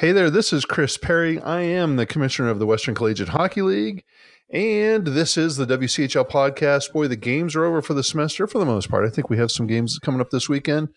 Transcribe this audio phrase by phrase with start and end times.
[0.00, 1.40] Hey there, this is Chris Perry.
[1.40, 4.04] I am the commissioner of the Western Collegiate Hockey League,
[4.48, 6.92] and this is the WCHL podcast.
[6.92, 9.04] Boy, the games are over for the semester for the most part.
[9.04, 10.90] I think we have some games coming up this weekend,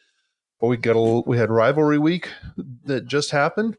[0.59, 2.29] but we got a we had rivalry week
[2.85, 3.75] that just happened.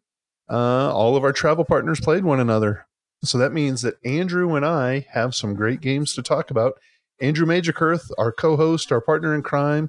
[0.50, 2.88] Uh, all of our travel partners played one another,
[3.22, 6.72] so that means that Andrew and I have some great games to talk about.
[7.20, 9.88] Andrew Majorkirth, our co-host, our partner in crime,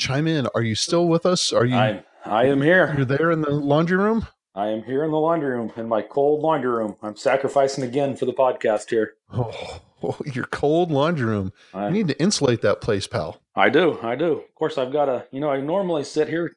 [0.00, 0.48] chime in.
[0.52, 1.52] Are you still with us?
[1.52, 1.76] Are you?
[1.76, 2.94] I I am here.
[2.96, 4.26] You're there in the laundry room.
[4.54, 6.96] I am here in the laundry room, in my cold laundry room.
[7.02, 9.14] I'm sacrificing again for the podcast here.
[9.32, 9.80] Oh,
[10.24, 11.52] your cold laundry room.
[11.72, 13.40] I you need to insulate that place, pal.
[13.54, 13.98] I do.
[14.02, 14.32] I do.
[14.32, 15.26] Of course, I've got a.
[15.30, 16.56] You know, I normally sit here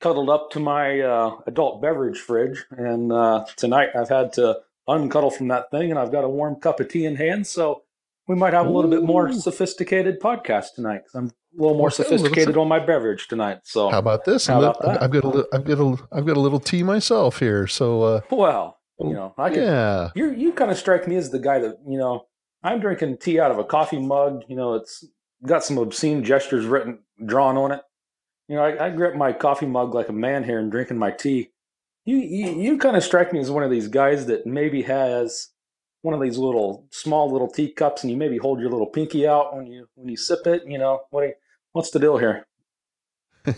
[0.00, 5.32] cuddled up to my uh, adult beverage fridge, and uh, tonight I've had to uncuddle
[5.32, 7.46] from that thing, and I've got a warm cup of tea in hand.
[7.46, 7.82] So
[8.26, 9.00] we might have a little Ooh.
[9.00, 13.28] bit more sophisticated podcast tonight because I'm a little more sophisticated little, on my beverage
[13.28, 13.60] tonight.
[13.64, 14.46] So how about this?
[14.46, 15.02] How about that?
[15.02, 17.66] I've got a I've got a I've got a little tea myself here.
[17.66, 21.30] So uh, well, you know, I can, yeah, you you kind of strike me as
[21.30, 22.26] the guy that you know.
[22.62, 24.42] I'm drinking tea out of a coffee mug.
[24.48, 25.04] You know, it's
[25.44, 27.82] got some obscene gestures written drawn on it.
[28.48, 31.12] You know, I, I grip my coffee mug like a man here and drinking my
[31.12, 31.50] tea.
[32.04, 35.50] You you, you kind of strike me as one of these guys that maybe has
[36.02, 39.56] one of these little small little teacups and you maybe hold your little pinky out
[39.56, 41.24] when you when you sip it you know what
[41.76, 42.46] what's the deal here?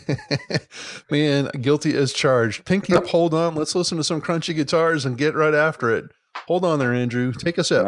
[1.11, 2.65] Man guilty as charged.
[2.67, 3.55] Pinky up hold on.
[3.55, 6.07] Let's listen to some crunchy guitars and get right after it.
[6.49, 7.33] Hold on there andrew.
[7.33, 7.87] Take a sip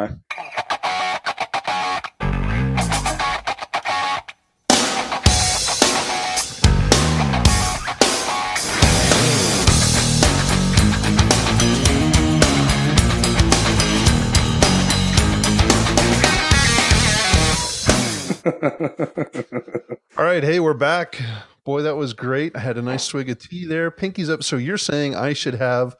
[20.16, 21.20] All right, hey, we're back.
[21.64, 22.56] Boy, that was great.
[22.56, 23.90] I had a nice swig of tea there.
[23.90, 24.42] Pinky's up.
[24.42, 25.96] So you're saying I should have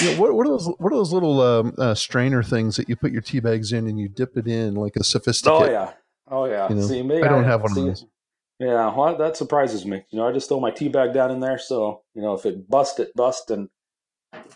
[0.00, 0.66] you know, what, what, are those?
[0.78, 3.86] What are those little um, uh, strainer things that you put your tea bags in
[3.86, 5.68] and you dip it in like a sophisticated?
[5.68, 5.92] Oh yeah,
[6.28, 6.68] oh yeah.
[6.68, 8.06] You know, see, me, I don't I, have one see, of those.
[8.58, 10.02] Yeah, well, that surprises me.
[10.10, 12.46] You know, I just throw my tea bag down in there, so you know, if
[12.46, 13.68] it bust, it bust, and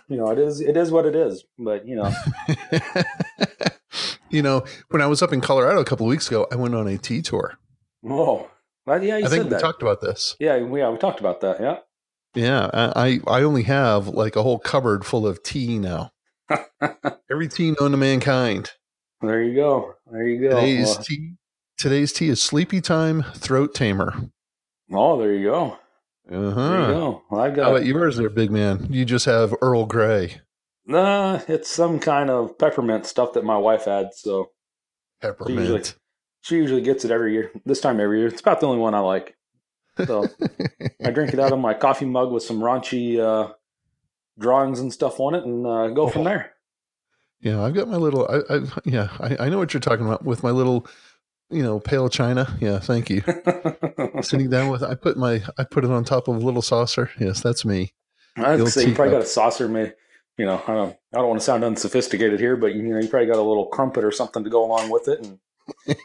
[0.09, 1.45] you know, it is it is what it is.
[1.59, 2.13] But you know,
[4.35, 6.75] you know, when I was up in Colorado a couple of weeks ago, I went
[6.75, 7.59] on a tea tour.
[8.07, 8.51] Oh,
[8.87, 9.61] well, yeah, I think we that.
[9.61, 10.37] talked about this.
[10.39, 11.61] Yeah, yeah, we talked about that.
[11.61, 11.79] Yeah.
[12.35, 16.11] Yeah, I I only have like a whole cupboard full of tea now.
[17.31, 18.73] Every tea known to mankind.
[19.23, 19.95] There you go.
[20.11, 20.57] There you go.
[20.57, 21.35] Today's well, tea.
[21.79, 24.31] Today's tea is Sleepy Time Throat Tamer.
[24.93, 25.79] Oh, there you go.
[26.31, 26.69] Uh huh.
[26.71, 27.23] There you go.
[27.31, 27.65] Well, I got.
[27.65, 28.89] How about yours, there, big man?
[28.91, 30.41] You just have Earl Grey.
[30.87, 34.15] Nah, it's some kind of peppermint stuff that my wife had.
[34.15, 34.51] So
[35.21, 35.49] peppermint.
[35.49, 35.83] She usually,
[36.43, 37.51] she usually gets it every year.
[37.65, 38.29] This time every year.
[38.29, 39.37] It's about the only one I like.
[40.07, 40.27] So
[41.05, 43.53] I drink it out of my coffee mug with some raunchy uh,
[44.39, 46.09] drawings and stuff on it, and uh, go oh.
[46.09, 46.53] from there.
[47.41, 48.27] Yeah, I've got my little.
[48.29, 50.87] I, I yeah, I, I know what you're talking about with my little
[51.51, 52.57] you know, pale china.
[52.61, 53.23] Yeah, thank you.
[54.23, 57.11] Sitting down with, I put my, I put it on top of a little saucer.
[57.21, 57.93] Yes, that's me.
[58.37, 59.95] I'd say you probably got a saucer made
[60.37, 63.09] you know, I don't, I don't want to sound unsophisticated here, but you know, you
[63.09, 65.39] probably got a little crumpet or something to go along with it, and,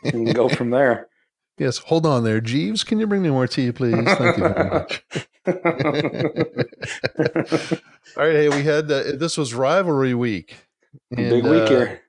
[0.13, 1.07] and go from there.
[1.57, 2.85] Yes, hold on there, Jeeves.
[2.85, 3.94] Can you bring me more tea, please?
[3.94, 5.03] Thank you very much.
[8.17, 10.56] All right, hey, we had uh, this was rivalry week.
[11.11, 12.01] And, big week uh, here.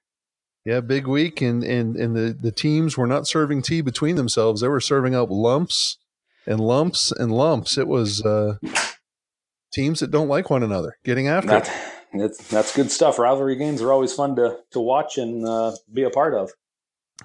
[0.64, 4.60] Yeah, big week, and and and the the teams were not serving tea between themselves;
[4.60, 5.98] they were serving up lumps
[6.46, 7.76] and lumps and lumps.
[7.76, 8.58] It was uh,
[9.72, 11.48] teams that don't like one another getting after.
[11.48, 13.18] That, it's, that's good stuff.
[13.18, 16.52] Rivalry games are always fun to to watch and uh, be a part of.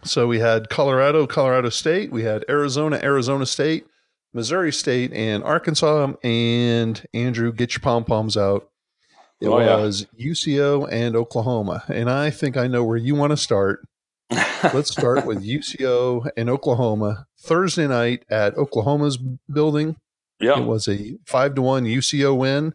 [0.03, 2.11] So we had Colorado, Colorado State.
[2.11, 3.85] We had Arizona, Arizona State,
[4.33, 6.13] Missouri State, and Arkansas.
[6.23, 8.69] And Andrew, get your pom poms out.
[9.41, 10.31] It oh, was yeah.
[10.31, 11.83] UCO and Oklahoma.
[11.87, 13.85] And I think I know where you want to start.
[14.63, 17.27] Let's start with UCO and Oklahoma.
[17.39, 19.97] Thursday night at Oklahoma's building.
[20.39, 20.59] Yeah.
[20.59, 22.73] It was a five to one UCO win.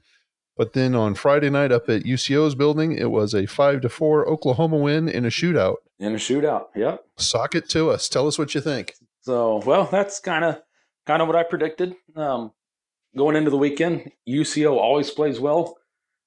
[0.60, 4.28] But then on Friday night up at UCO's building, it was a five to four
[4.28, 5.76] Oklahoma win in a shootout.
[5.98, 7.02] In a shootout, yep.
[7.16, 8.10] Sock it to us.
[8.10, 8.92] Tell us what you think.
[9.22, 10.60] So, well, that's kind of
[11.06, 11.94] kind of what I predicted.
[12.14, 12.52] Um,
[13.16, 15.78] going into the weekend, UCO always plays well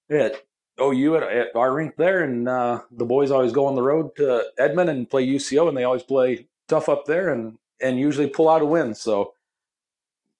[0.10, 0.44] at
[0.82, 4.16] OU at, at our rink there, and uh, the boys always go on the road
[4.16, 8.26] to Edmond and play UCO, and they always play tough up there and and usually
[8.26, 8.96] pull out a win.
[8.96, 9.33] So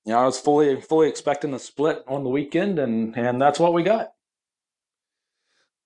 [0.06, 3.60] you know, I was fully fully expecting a split on the weekend, and and that's
[3.60, 4.14] what we got.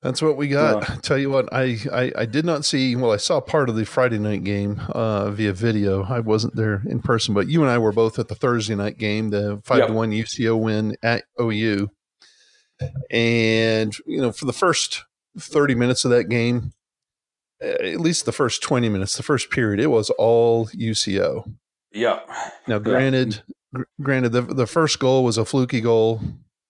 [0.01, 0.89] That's what we got.
[0.89, 2.95] Uh, Tell you what, I, I, I did not see.
[2.95, 6.03] Well, I saw part of the Friday night game uh, via video.
[6.03, 8.97] I wasn't there in person, but you and I were both at the Thursday night
[8.97, 9.87] game, the five yep.
[9.87, 11.89] to one UCO win at OU.
[13.09, 15.03] And you know, for the first
[15.39, 16.73] thirty minutes of that game,
[17.59, 21.55] at least the first twenty minutes, the first period, it was all UCO.
[21.91, 22.19] Yeah.
[22.67, 23.53] Now, granted, yeah.
[23.73, 26.21] Gr- granted, the the first goal was a fluky goal.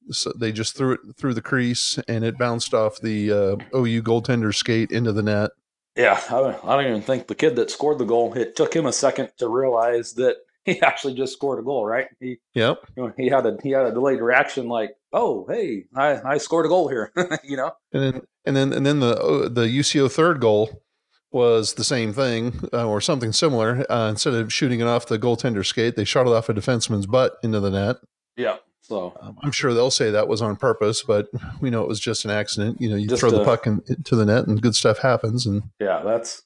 [0.10, 4.04] So they just threw it through the crease and it bounced off the uh, OU
[4.04, 5.52] goaltender skate into the net.
[5.98, 8.34] Yeah, I, I don't even think the kid that scored the goal.
[8.34, 11.86] It took him a second to realize that he actually just scored a goal.
[11.86, 12.08] Right?
[12.20, 12.78] He yep.
[12.96, 16.38] You know, he had a he had a delayed reaction, like, "Oh, hey, I, I
[16.38, 17.12] scored a goal here,"
[17.44, 17.72] you know.
[17.92, 20.84] And then and then and then the uh, the UCO third goal
[21.32, 23.86] was the same thing uh, or something similar.
[23.92, 27.06] Uh, instead of shooting it off the goaltender skate, they shot it off a defenseman's
[27.06, 27.98] butt into the net.
[28.36, 28.58] Yeah.
[28.82, 31.28] So um, I'm sure they'll say that was on purpose, but
[31.60, 32.80] we know it was just an accident.
[32.80, 35.46] You know, you throw the puck into the net and good stuff happens.
[35.46, 36.44] And yeah, that's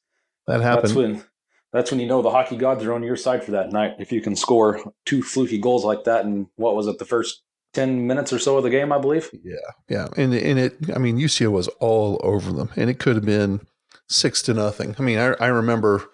[0.48, 0.86] that happened.
[0.86, 1.24] That's when
[1.72, 3.96] that's when you know the hockey gods are on your side for that night.
[4.00, 7.44] If you can score two fluky goals like that, and what was it, the first
[7.74, 9.30] ten minutes or so of the game, I believe.
[9.44, 9.56] Yeah,
[9.88, 13.26] yeah, and and it, I mean, UCO was all over them, and it could have
[13.26, 13.62] been
[14.08, 14.96] six to nothing.
[14.98, 16.06] I mean, I, I remember,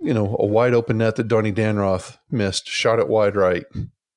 [0.00, 3.64] you know, a wide open net that Donnie Danroth missed, shot it wide right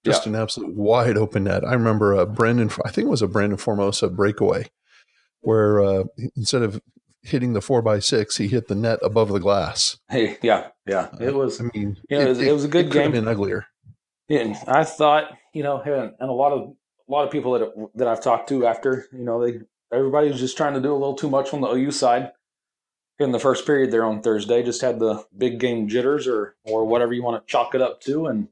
[0.06, 0.34] just yeah.
[0.34, 1.66] an absolute wide open net.
[1.66, 4.70] I remember a Brendan, I think it was a Brandon Formosa breakaway,
[5.42, 6.04] where uh,
[6.36, 6.82] instead of
[7.22, 9.98] hitting the four by six, he hit the net above the glass.
[10.10, 11.60] Hey, yeah, yeah, it was.
[11.60, 13.12] I mean, you know, it, it, was, it was a good game.
[13.12, 13.66] Been uglier.
[14.30, 16.70] And I thought, you know, and, and a lot of
[17.08, 19.60] a lot of people that that I've talked to after, you know, they
[19.92, 22.32] everybody was just trying to do a little too much on the OU side
[23.20, 24.64] in the first period there on Thursday.
[24.64, 28.02] Just had the big game jitters or or whatever you want to chalk it up
[28.02, 28.48] to, and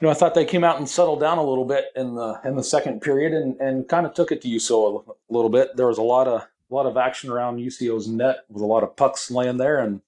[0.00, 2.40] you know, I thought they came out and settled down a little bit in the
[2.44, 5.50] in the second period and, and kind of took it to UCO a, a little
[5.50, 5.76] bit.
[5.76, 8.82] There was a lot of a lot of action around UCO's net with a lot
[8.82, 10.00] of pucks laying there, and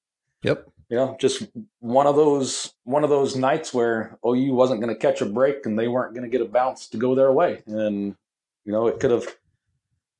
[0.42, 1.46] yep, you know, just
[1.80, 5.66] one of those one of those nights where OU wasn't going to catch a break
[5.66, 8.16] and they weren't going to get a bounce to go their way, and
[8.64, 9.26] you know, it could have.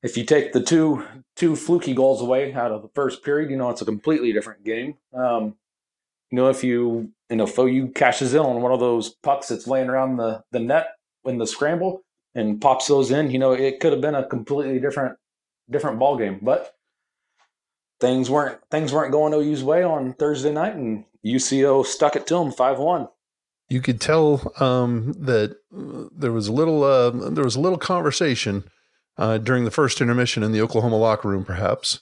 [0.03, 1.05] If you take the two
[1.35, 4.63] two fluky goals away out of the first period, you know it's a completely different
[4.63, 4.95] game.
[5.13, 5.55] Um,
[6.29, 9.47] you know, if you you know, if OU cashes in on one of those pucks
[9.47, 10.89] that's laying around the, the net
[11.25, 12.03] in the scramble
[12.35, 15.17] and pops those in, you know, it could have been a completely different
[15.69, 16.39] different ball game.
[16.41, 16.75] But
[17.99, 22.35] things weren't things weren't going OU's way on Thursday night, and UCO stuck it to
[22.35, 23.07] them five one.
[23.69, 28.65] You could tell um, that there was a little uh, there was a little conversation
[29.17, 32.01] uh, during the first intermission in the Oklahoma locker room, perhaps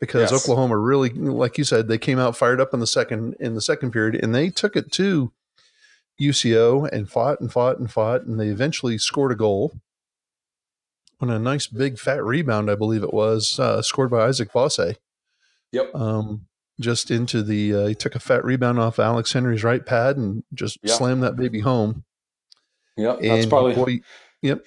[0.00, 0.42] because yes.
[0.42, 3.60] Oklahoma really, like you said, they came out fired up in the second in the
[3.60, 5.32] second period, and they took it to
[6.20, 9.80] UCO and fought and fought and fought, and they eventually scored a goal
[11.20, 14.96] on a nice big fat rebound, I believe it was, uh, scored by Isaac Vosse.
[15.70, 15.94] Yep.
[15.94, 16.46] Um,
[16.80, 20.42] just into the uh, he took a fat rebound off Alex Henry's right pad and
[20.52, 20.96] just yep.
[20.96, 22.04] slammed that baby home.
[22.96, 23.74] Yep, that's probably.
[23.74, 24.00] Boy,
[24.42, 24.64] yep.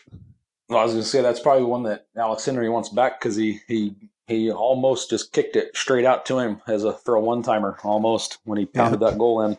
[0.69, 3.35] Well, I was going to say that's probably one that Alex Henry wants back because
[3.35, 3.95] he he
[4.27, 7.77] he almost just kicked it straight out to him as a for a one timer
[7.83, 9.11] almost when he pounded yeah.
[9.11, 9.57] that goal in.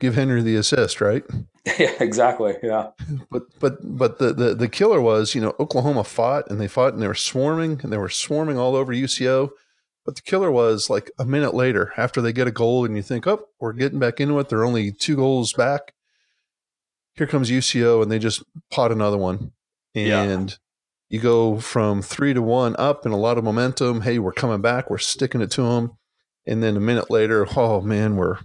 [0.00, 1.24] Give Henry the assist, right?
[1.78, 2.56] yeah, exactly.
[2.62, 2.90] Yeah.
[3.30, 6.92] But but but the, the the killer was, you know, Oklahoma fought and they fought
[6.92, 9.50] and they were swarming and they were swarming all over UCO.
[10.04, 13.02] But the killer was like a minute later after they get a goal and you
[13.02, 14.48] think, oh, we're getting back into it.
[14.48, 15.92] They're only two goals back.
[17.14, 19.52] Here comes UCO and they just pot another one.
[20.06, 20.56] And yeah
[21.08, 24.02] you go from three to one up and a lot of momentum.
[24.02, 24.90] Hey, we're coming back.
[24.90, 25.92] We're sticking it to them.
[26.46, 28.38] And then a minute later, oh man, we're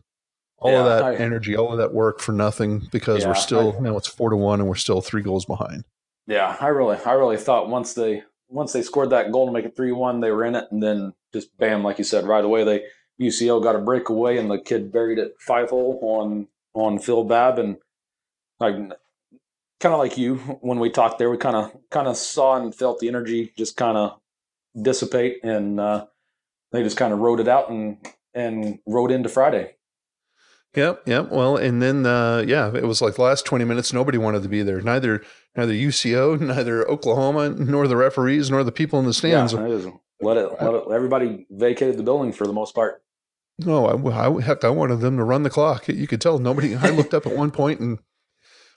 [0.58, 3.36] all yeah, of that I, energy, all of that work for nothing because yeah, we're
[3.36, 5.84] still I, now it's four to one and we're still three goals behind.
[6.26, 9.66] Yeah, I really, I really thought once they once they scored that goal to make
[9.66, 12.46] it three one, they were in it, and then just bam, like you said, right
[12.46, 12.84] away they
[13.20, 17.60] UCO got a breakaway and the kid buried it five hole on on Phil Babb
[17.60, 17.78] and
[18.60, 18.76] like
[19.84, 22.74] kind of like you when we talked there we kind of kind of saw and
[22.74, 24.18] felt the energy just kind of
[24.82, 26.06] dissipate and uh,
[26.72, 27.98] they just kind of rode it out and
[28.34, 29.76] and rode into friday
[30.76, 31.30] Yep, yep.
[31.30, 33.94] Well, and then uh, yeah, it was like the last twenty minutes.
[33.94, 34.82] Nobody wanted to be there.
[34.82, 35.24] Neither
[35.56, 39.54] neither UCO, neither Oklahoma, nor the referees, nor the people in the stands.
[39.54, 40.84] Yeah, it let it, let it.
[40.92, 43.04] Everybody vacated the building for the most part.
[43.60, 45.88] No, I, I heck, I wanted them to run the clock.
[45.88, 46.76] You could tell nobody.
[46.76, 48.00] I looked up at one point and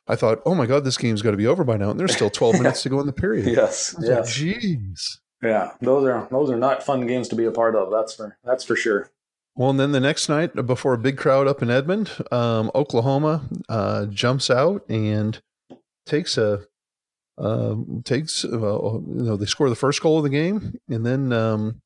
[0.09, 1.91] I thought, oh my God, this game's got to be over by now.
[1.91, 3.47] And there's still 12 minutes to go in the period.
[3.57, 3.95] yes.
[4.01, 4.37] Yes.
[4.37, 5.19] Jeez.
[5.43, 5.73] yeah.
[5.81, 7.91] Those are, those are not fun games to be a part of.
[7.91, 9.11] That's for, that's for sure.
[9.57, 13.49] Well, and then the next night, before a big crowd up in Edmond, um, Oklahoma
[13.69, 15.41] uh, jumps out and
[16.05, 16.65] takes a
[17.39, 21.33] uh, takes uh, you know they score the first goal of the game, and then
[21.33, 21.81] um,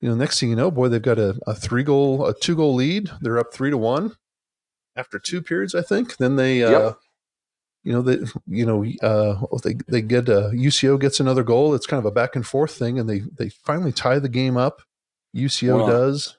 [0.00, 2.54] you know next thing you know, boy, they've got a, a three goal, a two
[2.54, 3.10] goal lead.
[3.20, 4.16] They're up three to one
[4.94, 6.16] after two periods, I think.
[6.18, 6.98] Then they uh, yep
[7.84, 11.74] you know they you know uh, they they get uh, UCO gets another goal.
[11.74, 14.56] It's kind of a back and forth thing, and they they finally tie the game
[14.56, 14.82] up.
[15.36, 16.36] UCO well, does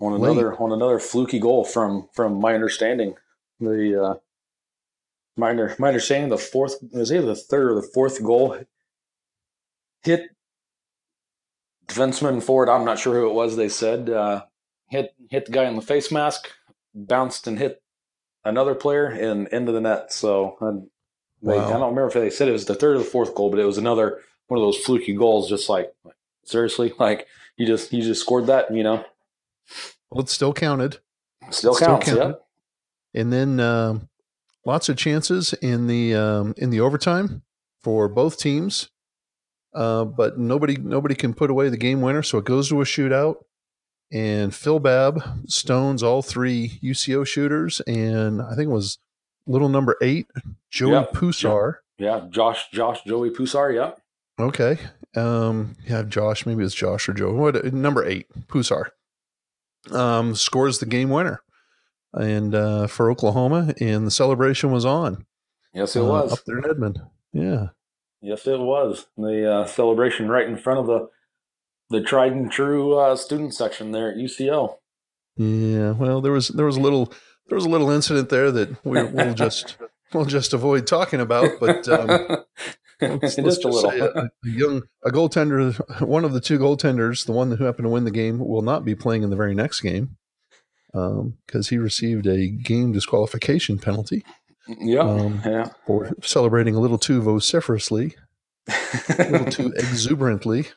[0.00, 3.16] on another on another fluky goal from from my understanding.
[3.60, 4.14] The uh,
[5.36, 8.58] my my understanding the fourth was either the third or the fourth goal
[10.02, 10.30] hit
[11.86, 12.68] defenseman forward.
[12.68, 13.56] I'm not sure who it was.
[13.56, 14.44] They said uh,
[14.88, 16.50] hit hit the guy in the face mask,
[16.94, 17.82] bounced and hit
[18.44, 20.12] another player and into the net.
[20.12, 20.56] So
[21.42, 21.66] they, wow.
[21.66, 23.58] I don't remember if they said it was the third or the fourth goal, but
[23.58, 25.48] it was another one of those fluky goals.
[25.48, 25.92] Just like
[26.44, 29.04] seriously, like you just you just scored that, you know.
[30.10, 30.98] Well, it still counted.
[31.50, 32.06] Still, still counts.
[32.06, 32.36] Counted.
[33.12, 33.20] Yeah.
[33.20, 34.08] And then um,
[34.64, 37.42] lots of chances in the um, in the overtime
[37.82, 38.90] for both teams.
[39.74, 42.84] Uh, but nobody nobody can put away the game winner, so it goes to a
[42.84, 43.38] shootout
[44.12, 48.98] and Phil Babb stones all three UCO shooters, and I think it was
[49.46, 50.26] little number eight,
[50.70, 51.12] Joey yep.
[51.12, 51.76] Pusar.
[51.98, 53.74] Yeah, Josh, Josh, Joey Pusar.
[53.74, 54.00] Yep.
[54.40, 54.78] Okay.
[55.16, 56.46] Um, yeah, Josh.
[56.46, 57.32] Maybe it's Josh or Joe.
[57.32, 58.86] What number eight, Pusar,
[59.92, 61.42] um, scores the game winner,
[62.12, 65.26] and uh, for Oklahoma, and the celebration was on.
[65.72, 67.00] Yes, it uh, was up there in Edmond.
[67.32, 67.68] Yeah.
[68.20, 71.10] Yes, it was the uh, celebration right in front of the
[71.94, 74.76] the tried and true uh, student section there at UCO.
[75.36, 77.12] Yeah, well, there was there was a little
[77.48, 79.76] there was a little incident there that we, will just
[80.12, 82.08] we'll just avoid talking about, but um,
[83.00, 85.74] let's, let's just, say a, a, young a goaltender,
[86.06, 88.84] one of the two goaltenders, the one who happened to win the game, will not
[88.84, 90.16] be playing in the very next game
[90.92, 91.12] because
[91.54, 94.24] um, he received a game disqualification penalty.
[94.66, 98.14] Yeah, um, yeah, for celebrating a little too vociferously,
[98.68, 100.68] a little too exuberantly.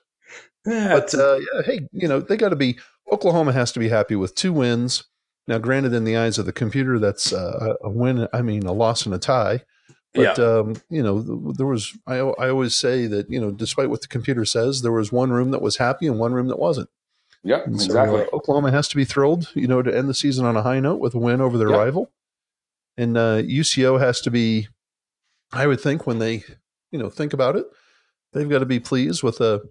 [0.67, 2.77] Yeah, but uh, yeah, hey, you know they got to be.
[3.11, 5.05] Oklahoma has to be happy with two wins.
[5.47, 8.27] Now, granted, in the eyes of the computer, that's uh, a win.
[8.33, 9.61] I mean, a loss and a tie.
[10.13, 10.43] But yeah.
[10.43, 11.21] um, you know,
[11.53, 11.97] there was.
[12.05, 15.31] I, I always say that you know, despite what the computer says, there was one
[15.31, 16.89] room that was happy and one room that wasn't.
[17.43, 18.21] Yeah, so, exactly.
[18.23, 20.81] Uh, Oklahoma has to be thrilled, you know, to end the season on a high
[20.81, 22.11] note with a win over their rival,
[22.97, 24.67] and uh, UCO has to be.
[25.53, 26.43] I would think when they,
[26.91, 27.67] you know, think about it,
[28.33, 29.61] they've got to be pleased with a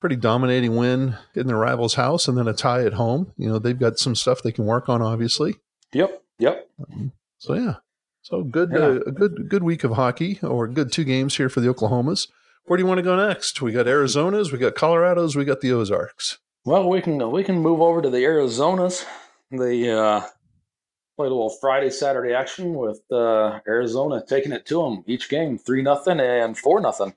[0.00, 3.32] pretty dominating win in their rival's house and then a tie at home.
[3.36, 5.56] You know, they've got some stuff they can work on, obviously.
[5.92, 6.22] Yep.
[6.38, 6.68] Yep.
[6.80, 7.74] Um, so yeah,
[8.22, 8.78] so good, yeah.
[8.78, 12.28] uh, a good, good week of hockey or good two games here for the Oklahomas.
[12.64, 13.62] Where do you want to go next?
[13.62, 16.38] We got Arizona's, we got Colorado's, we got the Ozarks.
[16.64, 19.04] Well, we can we can move over to the Arizonas.
[19.52, 20.20] The uh,
[21.16, 25.58] played a little Friday Saturday action with uh, Arizona taking it to them each game
[25.58, 27.14] three nothing and four nothing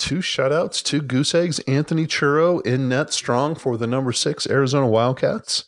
[0.00, 1.60] two shutouts, two goose eggs.
[1.60, 5.64] Anthony Churro in net strong for the number six Arizona Wildcats.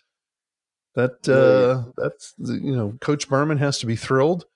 [0.95, 4.47] That uh, that's you know, Coach Berman has to be thrilled.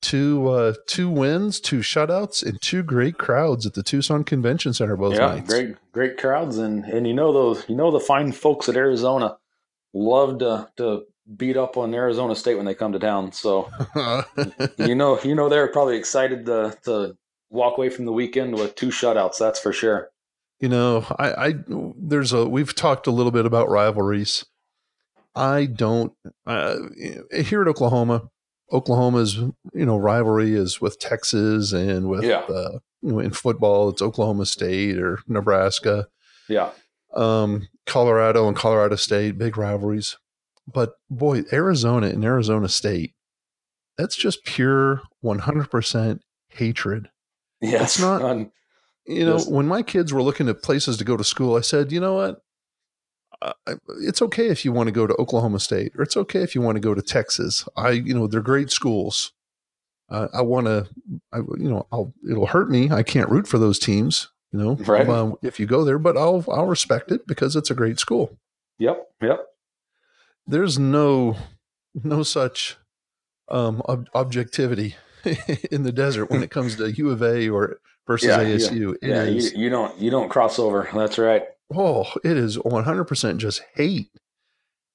[0.00, 4.96] Two uh, two wins, two shutouts, and two great crowds at the Tucson Convention Center
[4.96, 5.52] both yeah, nights.
[5.52, 9.36] great great crowds, and and you know those you know the fine folks at Arizona
[9.92, 11.04] love to to
[11.36, 13.32] beat up on Arizona State when they come to town.
[13.32, 13.70] So
[14.78, 17.16] you know you know they're probably excited to to
[17.50, 19.38] walk away from the weekend with two shutouts.
[19.38, 20.10] That's for sure.
[20.60, 21.54] You know, I, I
[21.96, 24.44] there's a we've talked a little bit about rivalries.
[25.34, 26.12] I don't
[26.46, 26.76] uh,
[27.34, 28.30] here at Oklahoma.
[28.72, 32.40] Oklahoma's you know rivalry is with Texas and with yeah.
[32.40, 36.08] uh, you know, in football it's Oklahoma State or Nebraska.
[36.48, 36.70] Yeah.
[37.14, 40.16] Um, Colorado and Colorado State big rivalries,
[40.72, 43.14] but boy, Arizona and Arizona State,
[43.98, 47.10] that's just pure 100% hatred.
[47.60, 48.22] Yeah, it's not.
[48.22, 48.52] Um,
[49.06, 51.92] you know, when my kids were looking at places to go to school, I said,
[51.92, 52.42] you know what?
[53.42, 53.52] Uh,
[54.02, 56.60] it's okay if you want to go to Oklahoma State, or it's okay if you
[56.60, 57.66] want to go to Texas.
[57.76, 59.32] I, you know, they're great schools.
[60.10, 60.88] Uh, I want to,
[61.32, 62.90] I, you know, I'll, it'll hurt me.
[62.90, 65.08] I can't root for those teams, you know, right.
[65.08, 68.36] um, if you go there, but I'll, I'll respect it because it's a great school.
[68.78, 69.08] Yep.
[69.22, 69.46] Yep.
[70.46, 71.36] There's no,
[71.94, 72.76] no such
[73.48, 74.96] um, ob- objectivity
[75.70, 78.96] in the desert when it comes to U of A or versus yeah, ASU.
[79.02, 80.88] Yeah, yeah you, you, don't you don't cross over.
[80.92, 81.44] That's right.
[81.74, 84.10] Oh, it is 100% just hate.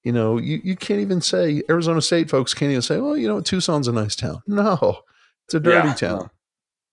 [0.03, 3.27] You know, you, you can't even say Arizona State folks can't even say, well, you
[3.27, 4.41] know, Tucson's a nice town.
[4.47, 4.99] No,
[5.45, 6.29] it's a dirty yeah, town.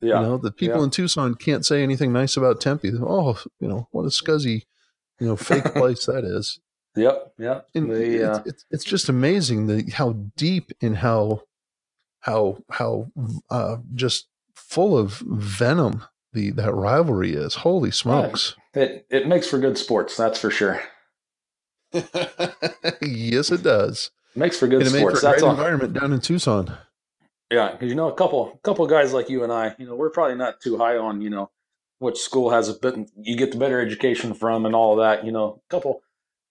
[0.01, 0.21] Yeah.
[0.21, 2.93] You know, the people in Tucson can't say anything nice about Tempe.
[3.01, 4.63] Oh, you know, what a scuzzy,
[5.21, 6.61] you know, fake place that is.
[6.97, 7.35] Yep.
[7.39, 7.69] Yep.
[7.75, 8.39] The, uh...
[8.39, 11.43] it's, it's, it's just amazing the how deep and how
[12.23, 13.11] how how
[13.51, 17.57] uh, just full of venom the that rivalry is.
[17.57, 18.57] Holy smokes!
[18.75, 20.83] It it makes for good sports, that's for sure.
[23.03, 24.11] yes, it does.
[24.35, 25.21] Makes for good and it sports.
[25.21, 25.55] For that's great all.
[25.55, 26.77] environment down in Tucson.
[27.51, 30.11] Yeah, because you know a couple couple guys like you and I, you know, we're
[30.11, 31.51] probably not too high on you know
[31.99, 35.27] which school has a bit you get the better education from and all of that.
[35.27, 36.03] You know, a couple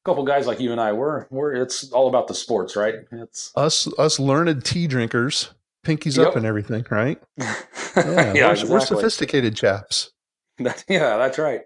[0.06, 2.96] couple guys like you and I, we're we're it's all about the sports, right?
[3.12, 5.50] It's us us learned tea drinkers,
[5.86, 6.28] pinkies yep.
[6.28, 7.22] up and everything, right?
[7.94, 8.70] Yeah, yeah we're, exactly.
[8.70, 10.12] we're sophisticated chaps.
[10.60, 11.64] That, yeah, that's right.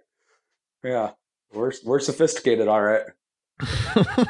[0.84, 1.12] Yeah,
[1.54, 3.04] we're we're sophisticated, all right.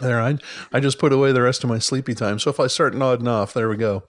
[0.00, 0.38] there, I
[0.72, 2.38] I just put away the rest of my sleepy time.
[2.38, 4.04] So if I start nodding off, there we go.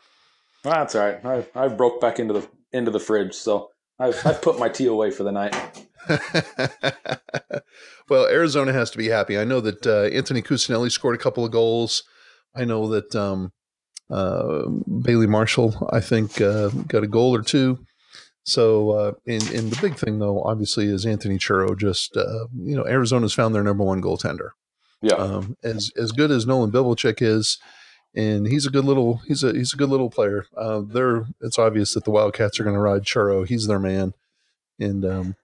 [0.63, 1.25] That's all right.
[1.25, 4.85] I I broke back into the into the fridge, so I've I've put my tea
[4.85, 5.55] away for the night.
[8.09, 9.37] well, Arizona has to be happy.
[9.37, 12.03] I know that uh, Anthony Cuccinelli scored a couple of goals.
[12.55, 13.51] I know that um,
[14.09, 14.67] uh,
[15.01, 17.79] Bailey Marshall, I think, uh, got a goal or two.
[18.45, 21.77] So, uh, and, and the big thing though, obviously, is Anthony Churro.
[21.77, 24.49] Just uh, you know, Arizona's found their number one goaltender.
[25.01, 25.15] Yeah.
[25.15, 27.57] Um, as as good as Nolan Bivelchik is,
[28.15, 30.45] and he's a good little he's a he's a good little player.
[30.57, 33.47] Uh, they're it's obvious that the Wildcats are going to ride Churro.
[33.47, 34.13] He's their man,
[34.79, 35.35] and um,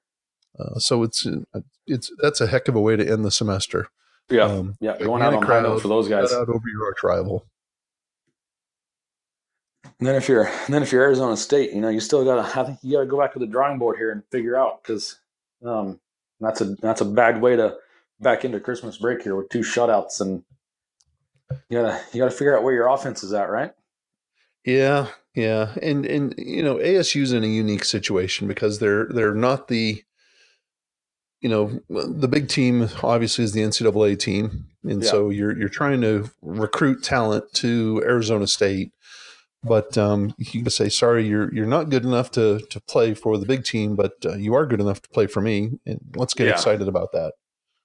[0.60, 3.88] uh, so it's uh, it's that's a heck of a way to end the semester.
[4.30, 6.34] Yeah, um, yeah, going out on crowd, high note for those guys.
[6.34, 7.46] Out over your arch rival.
[9.83, 12.63] And then if you're then if you're Arizona State, you know you still gotta I
[12.65, 15.19] think you gotta go back to the drawing board here and figure out because
[15.65, 16.00] um,
[16.39, 17.77] that's a that's a bad way to
[18.19, 20.43] back into Christmas break here with two shutouts and
[21.69, 23.71] you gotta you gotta figure out where your offense is at, right?
[24.65, 29.67] Yeah, yeah, and and you know ASU's in a unique situation because they're they're not
[29.67, 30.03] the
[31.41, 35.09] you know the big team obviously is the NCAA team, and yeah.
[35.09, 38.91] so you're you're trying to recruit talent to Arizona State,
[39.63, 43.38] but um, you can say sorry you're you're not good enough to to play for
[43.38, 46.34] the big team, but uh, you are good enough to play for me, and let's
[46.34, 46.54] get yeah.
[46.54, 47.34] excited about that.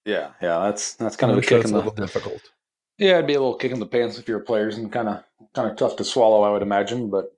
[0.05, 2.43] Yeah, yeah, that's that's kind of a kick in the difficult.
[2.99, 5.25] Yeah, it'd be a little kick in the pants if you're players and kind of
[5.55, 7.11] kind of tough to swallow, I would imagine.
[7.11, 7.33] But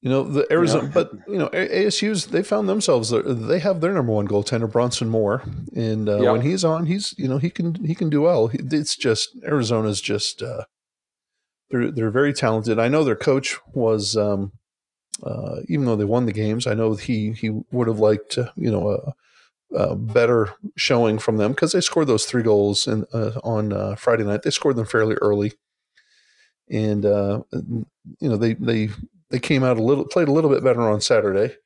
[0.00, 0.90] you know the Arizona, yeah.
[0.94, 5.42] but you know ASU's they found themselves they have their number one goaltender Bronson Moore,
[5.76, 6.32] and uh, yeah.
[6.32, 8.50] when he's on, he's you know he can he can do well.
[8.52, 10.64] It's just Arizona's just uh,
[11.70, 12.78] they're they're very talented.
[12.78, 14.52] I know their coach was um,
[15.22, 18.70] uh, even though they won the games, I know he he would have liked you
[18.70, 19.14] know a
[19.76, 23.94] uh, better showing from them because they scored those three goals in, uh, on uh,
[23.96, 24.42] Friday night.
[24.42, 25.52] They scored them fairly early,
[26.70, 28.88] and uh, you know they they
[29.30, 31.56] they came out a little played a little bit better on Saturday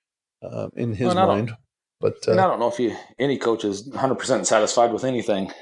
[0.43, 1.53] uh, in his well, mind.
[2.01, 5.53] But I don't know if you any coach is 100 percent satisfied with anything.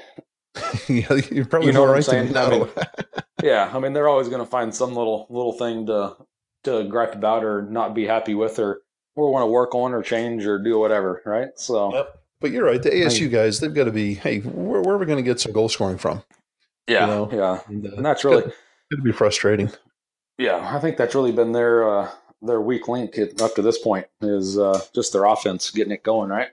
[0.87, 2.67] yeah, you're probably you know right than I mean,
[3.43, 6.17] yeah, I mean they're always going to find some little little thing to
[6.63, 8.81] to gripe about or not be happy with or
[9.15, 11.49] or want to work on or change or do whatever, right?
[11.55, 11.93] So.
[11.93, 12.81] Yep but you're right.
[12.81, 14.15] The ASU guys, they've got to be.
[14.15, 16.23] Hey, where, where are we going to get some goal scoring from?
[16.87, 17.29] Yeah, you know?
[17.31, 18.43] yeah, and, uh, and that's really
[18.91, 19.71] it'd be frustrating.
[20.37, 22.11] Yeah, I think that's really been their uh,
[22.41, 26.29] their weak link up to this point is uh, just their offense getting it going,
[26.29, 26.49] right?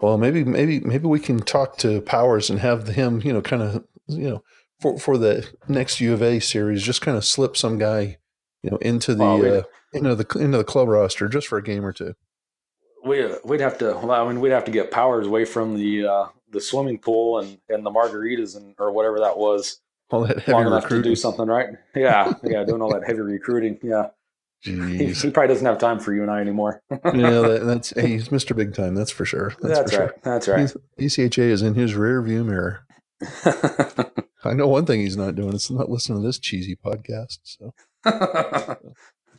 [0.00, 3.62] Well, maybe maybe maybe we can talk to Powers and have him, you know, kind
[3.62, 4.42] of you know
[4.80, 8.18] for for the next U of A series, just kind of slip some guy,
[8.62, 11.62] you know, into the well, uh, into the into the club roster just for a
[11.62, 12.14] game or two
[13.04, 13.96] we we'd have to.
[14.02, 17.38] Well, I mean, we'd have to get powers away from the uh, the swimming pool
[17.38, 19.80] and, and the margaritas and or whatever that was.
[20.10, 21.68] All that heavy long enough to do something, right?
[21.94, 23.78] Yeah, yeah, doing all that heavy recruiting.
[23.82, 24.08] Yeah,
[24.62, 26.82] he, he, probably doesn't have time for you and I anymore.
[26.90, 28.54] yeah, that, that's he's Mr.
[28.54, 28.94] Big Time.
[28.94, 29.54] That's for sure.
[29.60, 30.08] That's, that's for right.
[30.08, 30.20] Sure.
[30.22, 30.72] That's right.
[30.96, 32.86] He's, ECHA is in his rear view mirror.
[34.44, 35.54] I know one thing he's not doing.
[35.54, 37.38] It's not listening to this cheesy podcast.
[37.42, 37.74] So.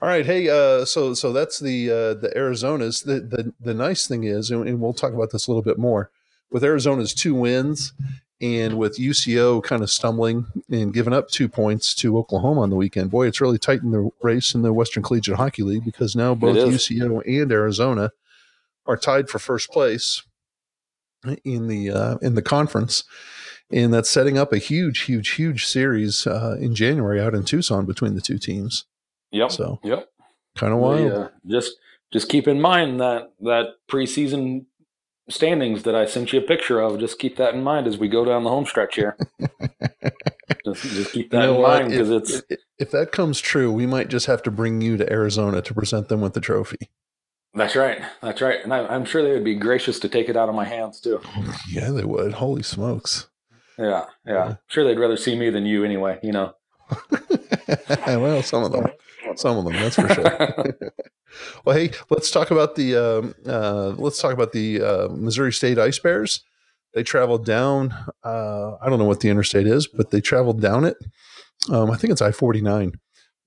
[0.01, 3.01] All right, hey, uh, so so that's the uh, the Arizona's.
[3.01, 5.77] The, the the nice thing is, and, and we'll talk about this a little bit
[5.77, 6.09] more,
[6.49, 7.93] with Arizona's two wins,
[8.41, 12.75] and with UCO kind of stumbling and giving up two points to Oklahoma on the
[12.75, 13.11] weekend.
[13.11, 16.55] Boy, it's really tightened the race in the Western Collegiate Hockey League because now both
[16.55, 18.11] UCO and Arizona
[18.85, 20.23] are tied for first place
[21.43, 23.03] in the uh, in the conference,
[23.71, 27.85] and that's setting up a huge, huge, huge series uh, in January out in Tucson
[27.85, 28.85] between the two teams.
[29.31, 29.51] Yep.
[29.51, 30.07] So yep.
[30.55, 31.11] Kind of wild.
[31.11, 31.73] uh, just
[32.11, 34.65] just keep in mind that that preseason
[35.29, 36.99] standings that I sent you a picture of.
[36.99, 39.17] Just keep that in mind as we go down the home stretch here.
[40.65, 43.71] just, just, keep that you know in mind because it's if, if that comes true,
[43.71, 46.89] we might just have to bring you to Arizona to present them with the trophy.
[47.53, 48.01] That's right.
[48.21, 48.63] That's right.
[48.63, 51.01] And I, am sure they would be gracious to take it out of my hands
[51.01, 51.21] too.
[51.69, 52.33] Yeah, they would.
[52.33, 53.27] Holy smokes.
[53.77, 54.33] Yeah, yeah.
[54.33, 54.55] yeah.
[54.67, 56.19] Sure, they'd rather see me than you anyway.
[56.23, 56.53] You know.
[58.07, 58.87] well, some of them.
[59.35, 60.65] Some of them, that's for sure.
[61.65, 65.77] Well, hey, let's talk about the um, uh, let's talk about the uh, Missouri State
[65.77, 66.43] Ice Bears.
[66.93, 67.93] They traveled down.
[68.23, 70.97] Uh, I don't know what the interstate is, but they traveled down it.
[71.69, 72.99] Um, I think it's I forty nine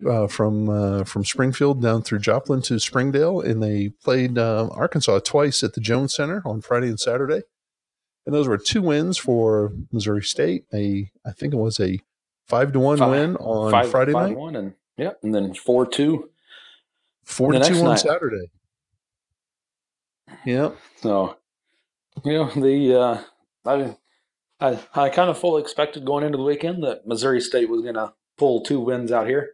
[0.08, 5.20] uh, from uh, from Springfield down through Joplin to Springdale, and they played uh, Arkansas
[5.20, 7.42] twice at the Jones Center on Friday and Saturday.
[8.26, 10.64] And those were two wins for Missouri State.
[10.72, 11.98] A I think it was a
[12.48, 14.38] five to one five, win on five, Friday five night.
[14.38, 16.30] One and yeah, and then four two.
[17.24, 18.00] Four to two on night.
[18.00, 18.50] Saturday.
[20.44, 20.76] Yep.
[21.00, 21.36] So,
[22.24, 23.22] you know the uh,
[23.64, 23.96] I
[24.60, 27.94] I I kind of fully expected going into the weekend that Missouri State was going
[27.94, 29.52] to pull two wins out here.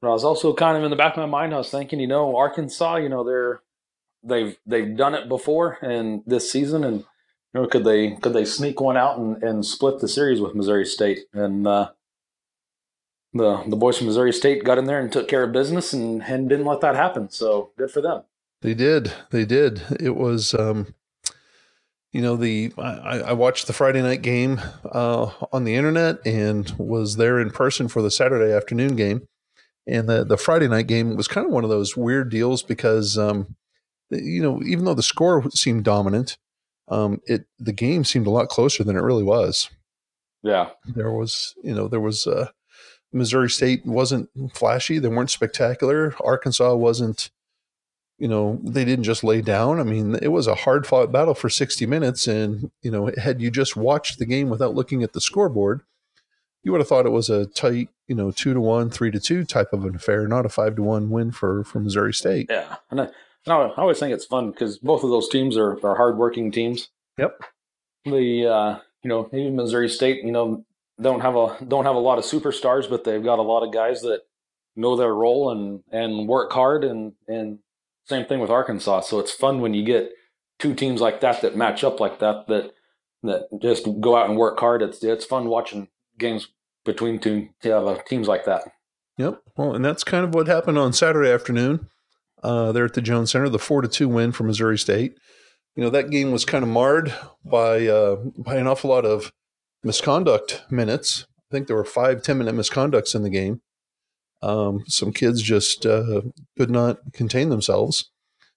[0.00, 1.98] But I was also kind of in the back of my mind, I was thinking,
[1.98, 3.62] you know, Arkansas, you know, they're
[4.22, 8.44] they've they've done it before and this season, and you know, could they could they
[8.44, 11.20] sneak one out and, and split the series with Missouri State?
[11.32, 11.90] And uh,
[13.34, 16.22] the the boys from Missouri State got in there and took care of business and
[16.22, 17.28] and didn't let that happen.
[17.30, 18.22] So good for them.
[18.62, 19.12] They did.
[19.30, 19.82] They did.
[20.00, 20.54] It was.
[20.54, 20.94] Um,
[22.14, 26.72] you know the I, I, watched the Friday night game uh, on the internet and
[26.78, 29.26] was there in person for the Saturday afternoon game,
[29.84, 33.18] and the the Friday night game was kind of one of those weird deals because
[33.18, 33.56] um,
[34.10, 36.38] you know even though the score seemed dominant,
[36.86, 39.68] um, it the game seemed a lot closer than it really was.
[40.44, 42.50] Yeah, there was you know there was uh,
[43.14, 46.14] Missouri State wasn't flashy, they weren't spectacular.
[46.22, 47.30] Arkansas wasn't
[48.18, 49.80] you know, they didn't just lay down.
[49.80, 52.26] I mean, it was a hard fought battle for 60 minutes.
[52.26, 55.82] And, you know, had you just watched the game without looking at the scoreboard,
[56.62, 59.20] you would have thought it was a tight, you know, two to one, three to
[59.20, 62.46] two type of an affair, not a five to one win for, for Missouri State.
[62.48, 62.76] Yeah.
[62.90, 63.04] And I,
[63.46, 66.88] and I always think it's fun because both of those teams are, are hardworking teams.
[67.18, 67.40] Yep.
[68.04, 70.64] The, uh, you know, even Missouri State, you know,
[71.00, 73.72] don't have a, don't have a lot of superstars, but they've got a lot of
[73.72, 74.20] guys that
[74.76, 77.58] know their role and, and work hard and, and,
[78.06, 79.00] same thing with Arkansas.
[79.00, 80.10] So it's fun when you get
[80.58, 82.72] two teams like that that match up like that that
[83.22, 84.82] that just go out and work hard.
[84.82, 86.48] It's it's fun watching games
[86.84, 88.64] between two yeah, teams like that.
[89.16, 89.40] Yep.
[89.56, 91.88] Well, and that's kind of what happened on Saturday afternoon.
[92.42, 95.16] Uh, there at the Jones Center, the four to two win for Missouri State.
[95.76, 97.12] You know that game was kind of marred
[97.44, 99.32] by uh, by an awful lot of
[99.84, 101.26] misconduct minutes.
[101.50, 103.60] I think there were five 10 minute misconducts in the game.
[104.42, 106.20] Um, some kids just uh,
[106.58, 108.10] could not contain themselves,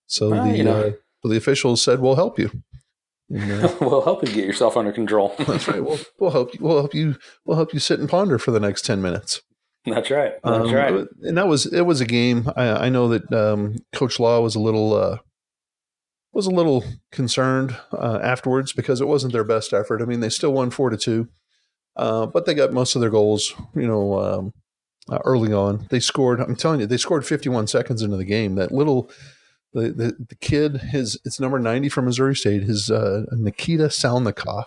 [0.05, 0.81] so well, the you know.
[1.23, 2.51] uh, the officials said, "We'll help you."
[3.29, 5.33] And, uh, we'll help you get yourself under control.
[5.39, 5.83] that's right.
[5.83, 6.59] We'll, we'll help you.
[6.61, 7.15] We'll help you.
[7.45, 9.41] We'll help you sit and ponder for the next ten minutes.
[9.85, 10.33] That's right.
[10.43, 11.05] That's um, right.
[11.21, 11.83] And that was it.
[11.83, 12.51] Was a game.
[12.57, 15.17] I, I know that um, Coach Law was a little uh,
[16.37, 20.03] was a little concerned uh, afterwards because it wasn't their best effort.
[20.03, 21.29] I mean, they still won four to two,
[21.95, 23.55] uh, but they got most of their goals.
[23.73, 24.53] You know, um,
[25.09, 25.87] uh, early on.
[25.89, 26.39] They scored.
[26.39, 28.53] I'm telling you, they scored 51 seconds into the game.
[28.53, 29.09] That little
[29.73, 32.61] the the, the kid, his it's number 90 from Missouri State.
[32.61, 34.65] His uh, Nikita Salnikov.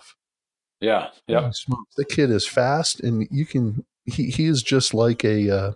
[0.81, 1.51] Yeah, yeah.
[1.95, 3.85] The kid is fast, and you can.
[4.03, 5.49] He he is just like a.
[5.49, 5.71] Uh,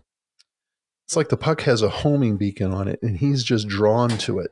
[1.05, 4.39] it's like the puck has a homing beacon on it, and he's just drawn to
[4.39, 4.51] it.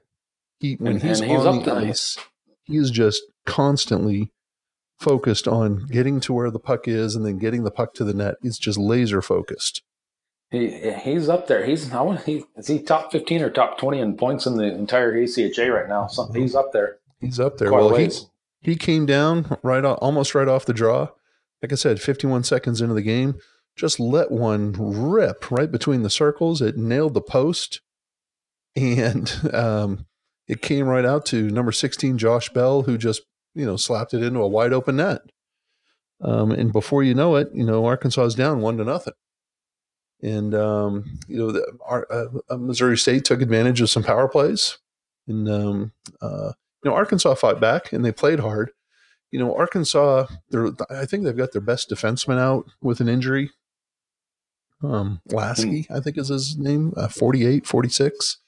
[0.63, 2.17] He when and, he's and on he's the ice,
[2.63, 4.32] he is just constantly
[4.97, 8.13] focused on getting to where the puck is and then getting the puck to the
[8.13, 8.36] net.
[8.41, 9.84] He's just laser focused.
[10.52, 11.65] He he's up there.
[11.65, 14.63] He's I want he is he top fifteen or top twenty in points in the
[14.63, 16.08] entire ACHA right now.
[16.08, 16.99] So he's up there.
[17.19, 17.69] He's up there.
[17.69, 18.10] well, he
[18.62, 21.10] he came down right off, almost right off the draw.
[21.62, 23.36] Like I said, fifty one seconds into the game,
[23.76, 26.62] just let one rip right between the circles.
[26.62, 27.82] It nailed the post,
[28.78, 30.06] and um,
[30.47, 33.21] it came right out to number sixteen, Josh Bell, who just
[33.56, 35.21] you know slapped it into a wide open net.
[36.21, 39.13] Um, and before you know it, you know Arkansas is down one to nothing.
[40.21, 44.29] And um, you know, the, our, uh, uh, Missouri State took advantage of some power
[44.29, 44.77] plays,
[45.27, 46.53] and um, uh,
[46.84, 48.71] you know, Arkansas fought back and they played hard.
[49.32, 53.49] You know, Arkansas, they're, I think they've got their best defenseman out with an injury.
[54.84, 58.39] Um, Lasky, I think is his name, uh, 48, 46,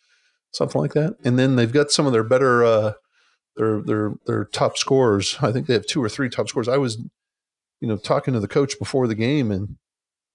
[0.55, 1.15] something like that.
[1.23, 2.93] And then they've got some of their better, uh,
[3.55, 5.37] their their their top scores.
[5.41, 6.67] I think they have two or three top scores.
[6.67, 6.97] I was,
[7.79, 9.77] you know, talking to the coach before the game, and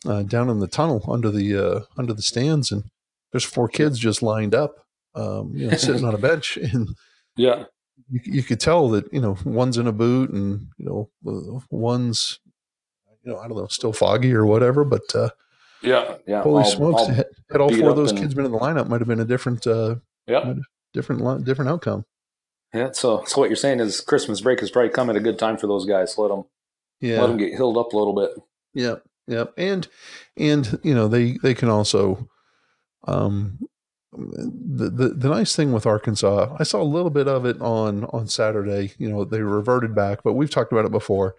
[0.07, 2.85] uh, down in the tunnel under the uh, under the stands, and
[3.33, 6.89] there's four kids just lined up, um, you know, sitting on a bench, and
[7.37, 7.65] yeah,
[8.11, 10.87] you, you, could tell that you know one's in a boot, and you
[11.25, 12.41] know one's
[13.25, 15.31] you know I don't know still foggy or whatever, but uh,
[15.83, 16.43] yeah, yeah.
[16.43, 17.03] Holy all, smokes!
[17.03, 19.09] All had, had, all four of those and, kids been in the lineup, might have
[19.09, 20.55] been a different, uh, yeah,
[20.93, 22.05] different different outcome.
[22.73, 22.93] Yeah.
[22.93, 25.57] So, so what you're saying is Christmas break has probably come at a good time
[25.57, 26.17] for those guys.
[26.17, 26.45] Let them,
[27.01, 28.31] yeah, let them get healed up a little bit.
[28.75, 28.97] Yeah.
[29.27, 29.55] Yep.
[29.57, 29.89] And
[30.37, 32.29] and you know they they can also
[33.07, 33.59] um
[34.13, 38.05] the, the the nice thing with Arkansas, I saw a little bit of it on
[38.07, 38.93] on Saturday.
[38.99, 41.37] You know, they reverted back, but we've talked about it before.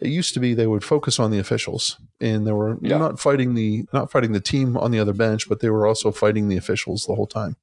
[0.00, 2.96] it used to be they would focus on the officials and they were yeah.
[2.96, 6.10] not fighting the not fighting the team on the other bench but they were also
[6.10, 7.56] fighting the officials the whole time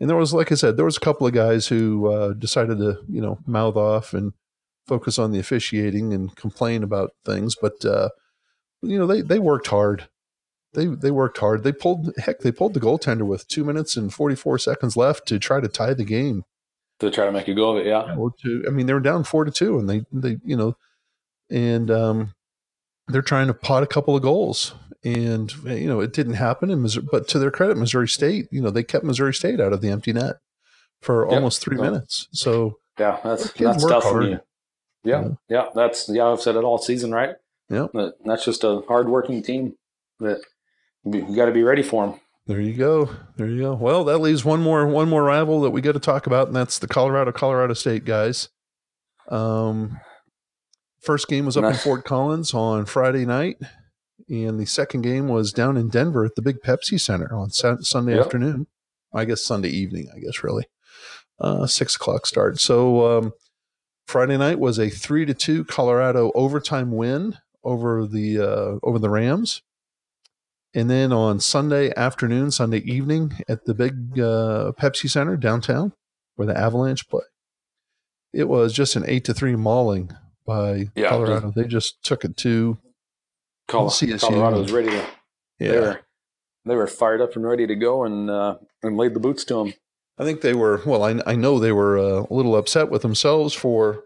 [0.00, 2.78] and there was like i said there was a couple of guys who uh, decided
[2.78, 4.32] to you know mouth off and
[4.88, 7.54] focus on the officiating and complain about things.
[7.54, 8.08] But uh,
[8.82, 10.08] you know they they worked hard.
[10.72, 11.62] They they worked hard.
[11.62, 15.38] They pulled heck they pulled the goaltender with two minutes and 44 seconds left to
[15.38, 16.44] try to tie the game.
[17.00, 18.98] To try to make a go of it yeah or to i mean they were
[18.98, 20.74] down four to two and they they you know
[21.48, 22.34] and um,
[23.06, 24.74] they're trying to pot a couple of goals.
[25.04, 28.60] And you know it didn't happen in Missouri, but to their credit, Missouri State, you
[28.60, 30.36] know, they kept Missouri State out of the empty net
[31.00, 31.34] for yep.
[31.34, 32.26] almost three minutes.
[32.32, 34.40] So yeah, that's that's tough for you.
[35.04, 36.26] Yeah, yeah, yeah, that's yeah.
[36.26, 37.36] I've said it all season, right?
[37.70, 37.86] Yeah,
[38.24, 39.76] that's just a hardworking team
[40.18, 40.40] that
[41.04, 42.20] you got to be ready for them.
[42.46, 43.10] There you go.
[43.36, 43.74] There you go.
[43.74, 46.56] Well, that leaves one more one more rival that we got to talk about, and
[46.56, 48.48] that's the Colorado Colorado State guys.
[49.28, 50.00] Um,
[51.00, 53.56] First game was up in Fort Collins on Friday night,
[54.28, 58.14] and the second game was down in Denver at the Big Pepsi Center on Sunday
[58.14, 58.24] yep.
[58.24, 58.66] afternoon.
[59.12, 60.08] I guess Sunday evening.
[60.14, 60.66] I guess really
[61.40, 62.60] uh, six o'clock start.
[62.60, 63.32] So um,
[64.06, 69.10] Friday night was a three to two Colorado overtime win over the uh, over the
[69.10, 69.62] Rams.
[70.74, 75.92] And then on Sunday afternoon, Sunday evening at the big uh, Pepsi Center downtown,
[76.36, 77.24] where the Avalanche play,
[78.34, 80.10] it was just an eight to three mauling
[80.46, 81.50] by yeah, Colorado.
[81.50, 82.76] They just took it to
[83.68, 85.06] Col- Colorado was ready to.
[85.60, 85.70] Yeah.
[85.70, 86.00] They were,
[86.66, 89.54] they were fired up and ready to go and uh, and laid the boots to
[89.54, 89.74] them.
[90.18, 90.82] I think they were.
[90.84, 94.04] Well, I, I know they were uh, a little upset with themselves for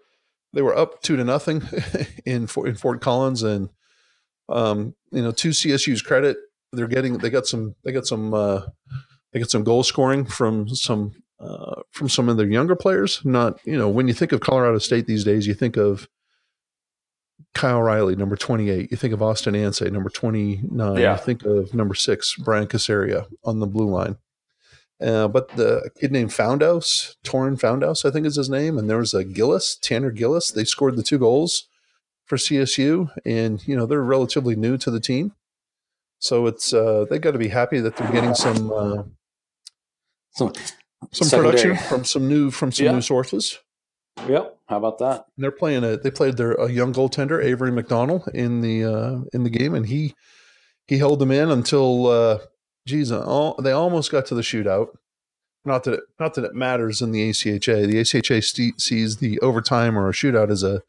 [0.53, 1.63] they were up two to nothing
[2.27, 3.71] in in Fort Collins, and
[4.49, 6.37] um, you know, to CSU's credit,
[6.73, 8.63] they're getting they got some they got some uh,
[9.33, 13.21] they got some goal scoring from some uh, from some of their younger players.
[13.25, 16.09] Not you know when you think of Colorado State these days, you think of
[17.55, 18.91] Kyle Riley, number 28.
[18.91, 20.97] You think of Austin Ansay, number 29.
[20.97, 21.13] Yeah.
[21.13, 24.17] You think of number six, Brian Casaria on the blue line.
[25.01, 28.79] Uh, but the kid named Foundouse, Torin Foundouse, I think is his name.
[28.79, 30.51] And there was a Gillis, Tanner Gillis.
[30.51, 31.69] They scored the two goals
[32.25, 33.11] for CSU.
[33.27, 35.33] And, you know, they're relatively new to the team.
[36.21, 39.03] So it's, uh, they got to be happy that they're getting some, uh,
[40.31, 40.53] some,
[41.11, 42.93] some production from some new, from some yeah.
[42.93, 43.59] new sources.
[44.29, 44.59] Yep.
[44.69, 45.27] How about that?
[45.37, 45.97] And they're playing a.
[45.97, 49.87] They played their a young goaltender Avery McDonald in the uh, in the game, and
[49.87, 50.15] he
[50.87, 52.39] he held them in until uh,
[52.87, 54.89] geez, uh, all, they almost got to the shootout.
[55.65, 57.87] Not that it, not that it matters in the ACHA.
[57.87, 60.83] The ACHA st- sees the overtime or a shootout as a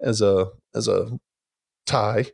[0.00, 1.18] as a as a
[1.86, 2.26] tie.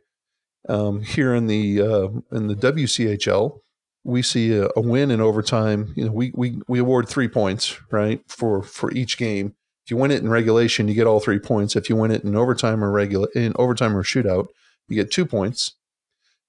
[0.69, 3.59] Um, here in the uh, in the WCHL,
[4.03, 5.93] we see a, a, win in overtime.
[5.95, 9.55] You know, we we we award three points right for for each game
[9.87, 11.77] if you win it in regulation, you get all three points.
[11.77, 14.47] If you win it in overtime or regular in overtime or shootout,
[14.89, 15.75] you get two points.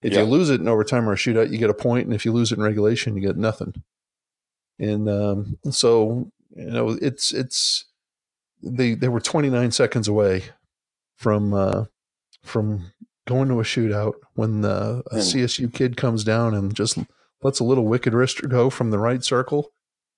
[0.03, 1.83] If you lose it in overtime or a shootout, you get a point.
[1.83, 3.85] point, and if you lose it in regulation, you get nothing.
[4.81, 7.85] And um, so you know, it's it's
[8.61, 10.43] they they were 29 seconds away
[11.15, 11.85] from uh,
[12.43, 12.91] from
[13.29, 16.99] going to a shootout when the a CSU kid comes down and just
[17.45, 19.71] lets a little wicked wrister go from the right circle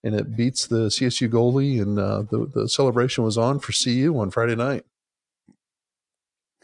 [0.03, 1.81] and it beats the CSU goalie.
[1.81, 4.85] And uh, the the celebration was on for CU on Friday night.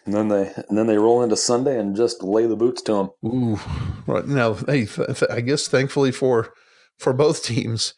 [0.07, 2.92] And then they and then they roll into Sunday and just lay the boots to
[2.92, 3.11] them.
[3.25, 3.59] Ooh,
[4.07, 4.87] right now, hey,
[5.31, 6.53] I guess thankfully for
[6.96, 7.94] for both teams,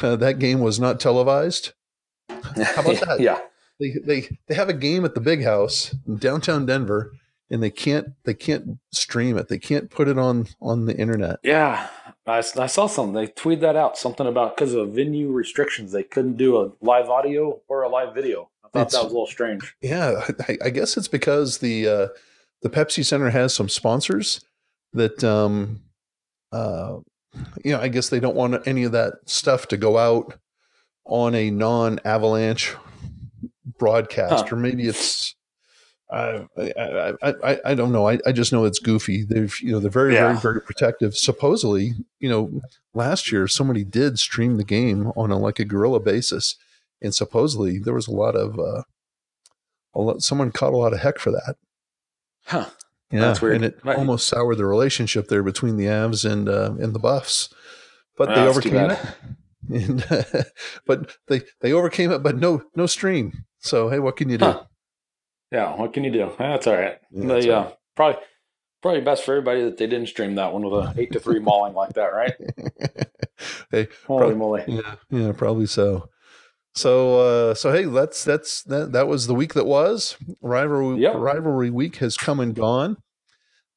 [0.00, 1.72] uh, that game was not televised.
[2.28, 3.20] How about that?
[3.20, 3.40] yeah,
[3.78, 7.12] they they they have a game at the Big House in downtown Denver,
[7.50, 9.48] and they can't they can't stream it.
[9.48, 11.40] They can't put it on on the internet.
[11.42, 11.88] Yeah,
[12.26, 13.14] I, I saw something.
[13.14, 13.96] They tweeted that out.
[13.96, 18.14] Something about because of venue restrictions, they couldn't do a live audio or a live
[18.14, 18.50] video.
[18.64, 19.74] I thought it's, that was a little strange.
[19.80, 22.08] Yeah, I, I guess it's because the uh,
[22.62, 24.40] the Pepsi Center has some sponsors
[24.92, 25.80] that um
[26.52, 26.98] uh
[27.64, 30.36] you know I guess they don't want any of that stuff to go out
[31.04, 32.74] on a non Avalanche
[33.78, 34.56] broadcast, huh.
[34.56, 35.34] or maybe it's
[36.12, 38.08] I, I, I, I don't know.
[38.08, 39.24] I, I just know it's goofy.
[39.24, 40.28] They've, you know, they're very, yeah.
[40.28, 41.16] very, very protective.
[41.16, 42.60] Supposedly, you know,
[42.94, 46.56] last year somebody did stream the game on a like a guerrilla basis,
[47.00, 48.82] and supposedly there was a lot of, uh,
[49.94, 51.56] a lot, someone caught a lot of heck for that.
[52.46, 52.66] Huh.
[53.12, 53.56] Yeah, That's weird.
[53.56, 53.98] and it right.
[53.98, 57.52] almost soured the relationship there between the Avs and uh, and the Buffs,
[58.16, 58.98] but they overcame it.
[59.72, 60.04] And
[60.86, 63.44] but they they overcame it, but no no stream.
[63.58, 64.46] So hey, what can you do?
[64.46, 64.64] Huh.
[65.50, 66.32] Yeah, what can you do?
[66.38, 66.98] That's all right.
[67.10, 67.74] Yeah, they, uh, right.
[67.96, 68.22] probably
[68.82, 71.38] probably best for everybody that they didn't stream that one with a eight to three
[71.40, 72.34] mauling like that, right?
[73.70, 74.64] hey, holy probably, moly!
[74.66, 76.08] Yeah, yeah, probably so.
[76.74, 80.16] So uh, so hey, that's that's that, that was the week that was.
[80.40, 81.14] Rivalry yep.
[81.16, 82.96] rivalry week has come and gone.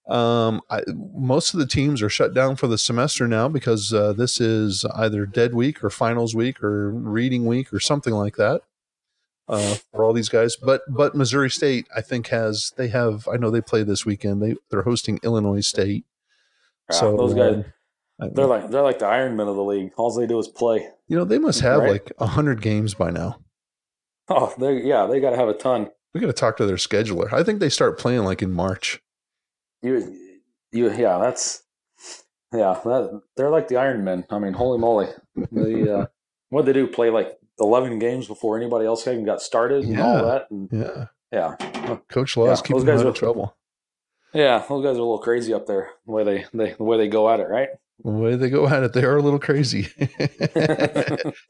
[0.08, 4.14] Um, I, most of the teams are shut down for the semester now because uh,
[4.14, 8.62] this is either dead week or finals week or reading week or something like that
[9.48, 10.56] uh, for all these guys.
[10.56, 13.28] But but Missouri State, I think, has they have.
[13.28, 14.42] I know they play this weekend.
[14.42, 16.06] They they're hosting Illinois State.
[16.92, 17.66] So those guys,
[18.22, 19.92] uh, they're like they're like the Ironmen of the league.
[19.98, 20.88] All they do is play.
[21.08, 21.92] You know, they must have right?
[21.92, 23.40] like hundred games by now.
[24.30, 25.90] Oh, they yeah, they got to have a ton.
[26.14, 27.32] We got to talk to their scheduler.
[27.34, 29.02] I think they start playing like in March.
[29.82, 30.16] You,
[30.72, 31.64] you, yeah, that's
[32.54, 32.80] yeah.
[32.84, 34.26] That, they're like the Ironmen.
[34.30, 35.08] I mean, holy moly!
[35.52, 36.06] They uh,
[36.50, 36.88] what they do?
[36.88, 40.06] Play like eleven games before anybody else even got started and yeah.
[40.06, 40.52] all that.
[40.52, 41.98] And, yeah, yeah.
[42.10, 43.56] Coach Laws yeah, keeping them out of trouble.
[44.34, 45.92] Yeah, those guys are a little crazy up there.
[46.06, 47.70] The way they, they the way they go at it, right?
[48.04, 49.88] The way they go at it, they are a little crazy.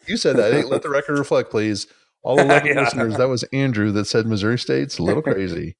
[0.07, 0.51] you said that.
[0.51, 1.87] Hey, let the record reflect, please.
[2.23, 2.81] All the yeah.
[2.81, 5.75] listeners, that was Andrew that said Missouri State's a little crazy.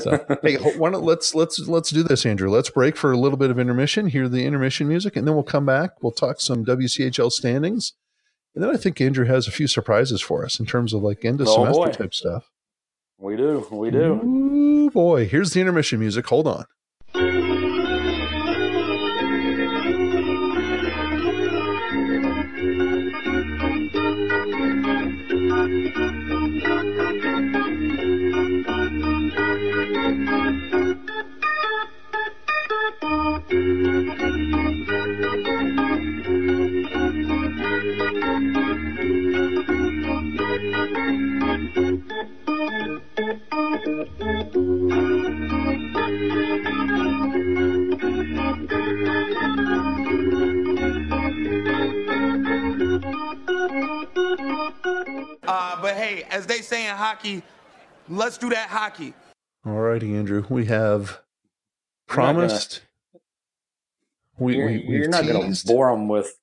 [0.00, 2.50] So hey, why don't let's let's let's do this, Andrew.
[2.50, 4.08] Let's break for a little bit of intermission.
[4.08, 6.02] Hear the intermission music, and then we'll come back.
[6.02, 7.92] We'll talk some WCHL standings,
[8.54, 11.24] and then I think Andrew has a few surprises for us in terms of like
[11.24, 11.90] end of oh, semester boy.
[11.90, 12.50] type stuff.
[13.18, 14.20] We do, we do.
[14.24, 16.26] Ooh, boy, here's the intermission music.
[16.26, 16.64] Hold on.
[57.24, 57.42] Hockey,
[58.08, 59.14] let's do that hockey.
[59.66, 60.44] All righty, Andrew.
[60.48, 61.20] We have
[62.06, 62.82] promised.
[64.38, 66.38] we, you're, we, you're not going to bore them with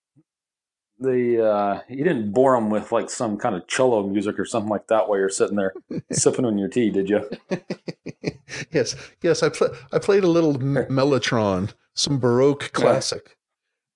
[1.00, 1.46] the.
[1.46, 4.88] Uh, you didn't bore them with like some kind of cello music or something like
[4.88, 5.74] that while you're sitting there
[6.12, 7.30] sipping on your tea, did you?
[8.72, 9.44] yes, yes.
[9.44, 13.38] I pl- I played a little mellotron, some baroque classic.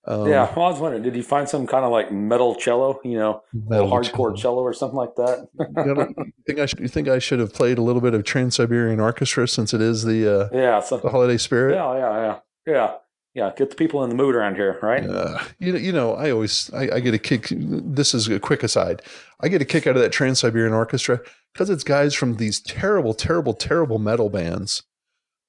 [0.08, 3.00] Um, yeah, well, I was wondering, did you find some kind of like metal cello,
[3.04, 4.36] you know, hardcore cello.
[4.36, 4.62] cello.
[4.62, 5.48] or something like that?
[5.58, 8.56] you, think I should, you think I should have played a little bit of Trans
[8.56, 11.74] Siberian Orchestra since it is the uh, yeah the holiday spirit?
[11.74, 12.94] Yeah, yeah, yeah, yeah,
[13.34, 13.52] yeah.
[13.58, 15.04] Get the people in the mood around here, right?
[15.04, 17.48] Uh, you know, you know, I always I, I get a kick.
[17.50, 19.02] This is a quick aside.
[19.42, 21.20] I get a kick out of that Trans Siberian Orchestra
[21.52, 24.84] because it's guys from these terrible, terrible, terrible metal bands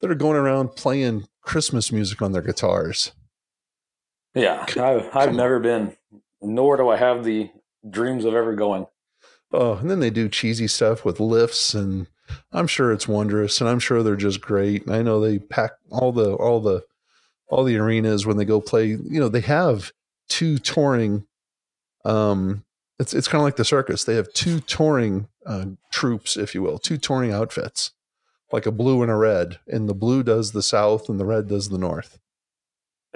[0.01, 3.13] that are going around playing Christmas music on their guitars.
[4.37, 5.97] Yeah, I've, I've never been,
[6.43, 7.51] nor do I have the
[7.89, 8.87] dreams of ever going.
[9.51, 12.07] Oh, and then they do cheesy stuff with lifts, and
[12.53, 14.85] I'm sure it's wondrous, and I'm sure they're just great.
[14.85, 16.85] And I know they pack all the all the
[17.49, 18.89] all the arenas when they go play.
[18.89, 19.93] You know, they have
[20.29, 21.27] two touring.
[22.05, 22.65] Um,
[22.99, 24.05] it's it's kind of like the circus.
[24.05, 27.93] They have two touring uh, troops, if you will, two touring outfits,
[28.53, 31.49] like a blue and a red, and the blue does the south, and the red
[31.49, 32.19] does the north.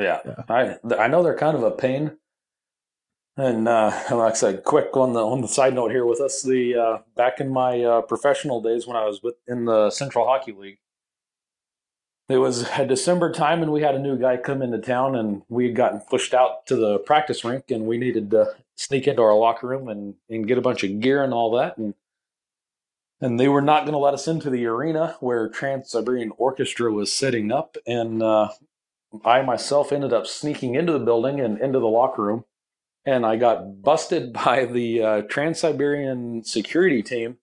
[0.00, 0.20] Yeah.
[0.24, 0.42] yeah.
[0.48, 2.16] I I know they're kind of a pain.
[3.36, 6.42] And uh, like I said, quick on the on the side note here with us,
[6.42, 10.26] the uh, back in my uh, professional days when I was with in the Central
[10.26, 10.78] Hockey League,
[12.28, 15.42] it was a December time, and we had a new guy come into town, and
[15.48, 19.22] we had gotten pushed out to the practice rink, and we needed to sneak into
[19.22, 21.94] our locker room and, and get a bunch of gear and all that, and
[23.22, 26.92] and they were not going to let us into the arena where Trans Siberian Orchestra
[26.92, 28.50] was setting up, and uh,
[29.24, 32.44] I myself ended up sneaking into the building and into the locker room,
[33.04, 37.38] and I got busted by the uh, Trans Siberian security team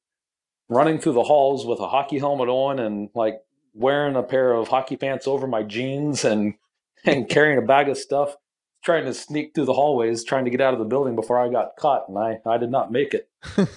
[0.70, 3.40] running through the halls with a hockey helmet on and like
[3.74, 6.56] wearing a pair of hockey pants over my jeans and
[7.06, 8.36] and carrying a bag of stuff,
[8.84, 11.50] trying to sneak through the hallways, trying to get out of the building before I
[11.50, 13.30] got caught, and I I did not make it.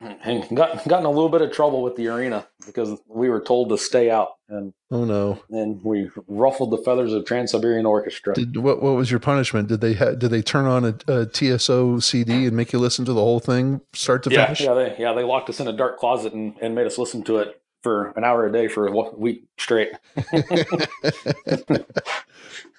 [0.00, 3.40] and got got in a little bit of trouble with the arena because we were
[3.40, 5.42] told to stay out and oh no.
[5.50, 8.34] and we ruffled the feathers of trans siberian orchestra.
[8.34, 9.68] Did, what what was your punishment?
[9.68, 13.04] Did they ha- did they turn on a, a, tso cd and make you listen
[13.04, 14.60] to the whole thing start to yeah, finish?
[14.62, 17.22] yeah they yeah they locked us in a dark closet and, and made us listen
[17.24, 19.92] to it for an hour a day for a week straight.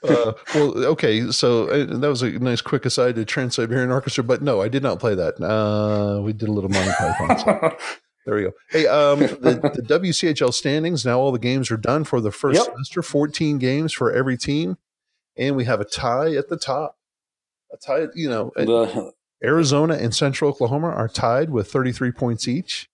[0.02, 4.24] Uh, well, okay, so uh, that was a nice quick aside to Trans Siberian Orchestra,
[4.24, 5.42] but no, I did not play that.
[5.42, 7.72] Uh, we did a little Monty Python.
[8.30, 8.52] There we go.
[8.70, 12.58] Hey, um, the, the, WCHL standings now all the games are done for the first
[12.58, 12.66] yep.
[12.66, 13.02] semester.
[13.02, 14.78] Fourteen games for every team,
[15.36, 16.96] and we have a tie at the top.
[17.74, 18.52] A tie, you know.
[18.56, 19.12] The
[19.44, 22.88] Arizona and Central Oklahoma are tied with 33 points each.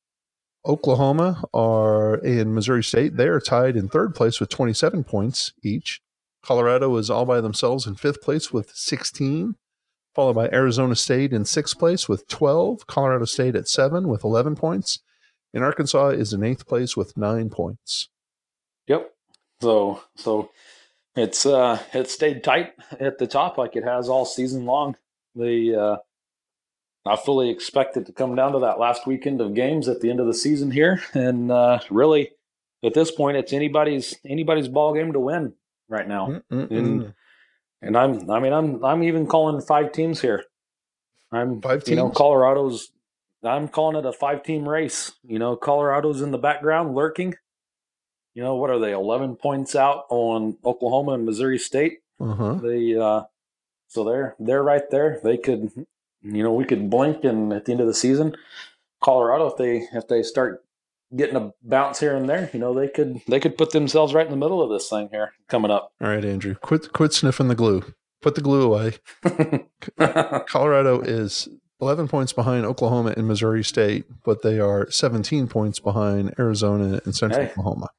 [0.65, 3.17] Oklahoma are in Missouri State.
[3.17, 6.01] They are tied in third place with 27 points each.
[6.43, 9.55] Colorado is all by themselves in fifth place with 16,
[10.13, 12.87] followed by Arizona State in sixth place with 12.
[12.87, 14.99] Colorado State at seven with 11 points.
[15.55, 18.09] And Arkansas is in eighth place with nine points.
[18.87, 19.11] Yep.
[19.61, 20.51] So, so
[21.15, 24.97] it's uh, it stayed tight at the top like it has all season long.
[25.33, 29.87] The uh, I fully expect it to come down to that last weekend of games
[29.87, 32.31] at the end of the season here, and uh, really,
[32.83, 35.53] at this point, it's anybody's anybody's ball game to win
[35.87, 36.41] right now.
[36.51, 36.69] Mm-mm-mm.
[36.69, 37.13] And
[37.81, 40.43] and I'm I mean I'm I'm even calling five teams here.
[41.31, 41.89] I'm five teams.
[41.91, 42.91] You know, Colorado's.
[43.47, 45.13] I'm calling it a five team race.
[45.23, 47.35] You know, Colorado's in the background lurking.
[48.33, 48.91] You know, what are they?
[48.91, 51.99] Eleven points out on Oklahoma and Missouri State.
[52.19, 52.55] Uh-huh.
[52.55, 53.23] They uh,
[53.87, 55.19] so they're they're right there.
[55.23, 55.71] They could
[56.25, 58.35] you know, we could blink and at the end of the season,
[59.03, 60.63] Colorado, if they if they start
[61.15, 64.25] getting a bounce here and there, you know, they could they could put themselves right
[64.25, 65.93] in the middle of this thing here coming up.
[66.01, 67.83] All right, Andrew, quit quit sniffing the glue.
[68.21, 68.93] Put the glue away.
[70.47, 71.47] Colorado is
[71.81, 77.15] 11 points behind Oklahoma and Missouri State, but they are 17 points behind Arizona and
[77.15, 77.51] Central hey.
[77.51, 77.89] Oklahoma.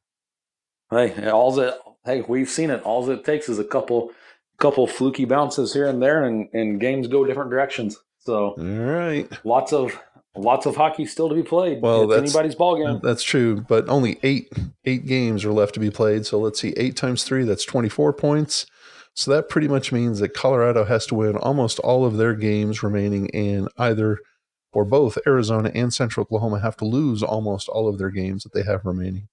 [0.91, 2.83] Hey, all that hey, we've seen it.
[2.83, 4.12] All it takes is a couple
[4.59, 7.99] couple fluky bounces here and there and, and games go different directions.
[8.20, 10.01] So, all right, lots of
[10.37, 11.83] lots of hockey still to be played.
[11.83, 13.01] Well, it's that's anybody's ball game.
[13.03, 14.53] That's true, but only eight
[14.85, 16.27] eight games are left to be played.
[16.27, 18.66] So let's see, eight times three, that's twenty four points.
[19.17, 22.83] So that pretty much means that Colorado has to win almost all of their games
[22.83, 24.19] remaining, and either
[24.73, 28.53] or both Arizona and Central Oklahoma have to lose almost all of their games that
[28.53, 29.29] they have remaining.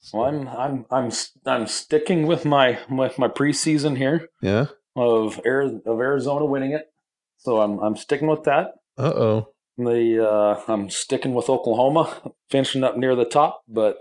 [0.00, 0.18] So.
[0.18, 1.12] Well, I'm I'm I'm
[1.46, 4.28] I'm sticking with my with my preseason here.
[4.42, 4.66] Yeah.
[4.94, 6.92] Of Air, of Arizona winning it.
[7.38, 8.74] So I'm I'm sticking with that.
[8.98, 9.48] Uh oh.
[9.78, 13.96] The uh, I'm sticking with Oklahoma, finishing up near the top, but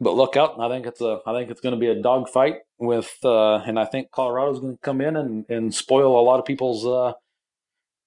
[0.00, 0.58] but look out!
[0.58, 3.78] I think it's a I think it's going to be a dogfight with, uh, and
[3.78, 7.12] I think Colorado's going to come in and, and spoil a lot of people's uh,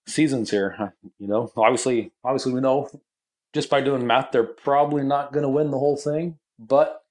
[0.08, 0.94] seasons here.
[1.20, 2.90] You know, obviously, obviously we know
[3.54, 7.04] just by doing math they're probably not going to win the whole thing, but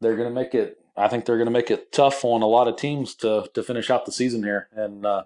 [0.00, 0.78] they're going to make it.
[0.96, 3.62] I think they're going to make it tough on a lot of teams to to
[3.62, 5.24] finish out the season here, and uh,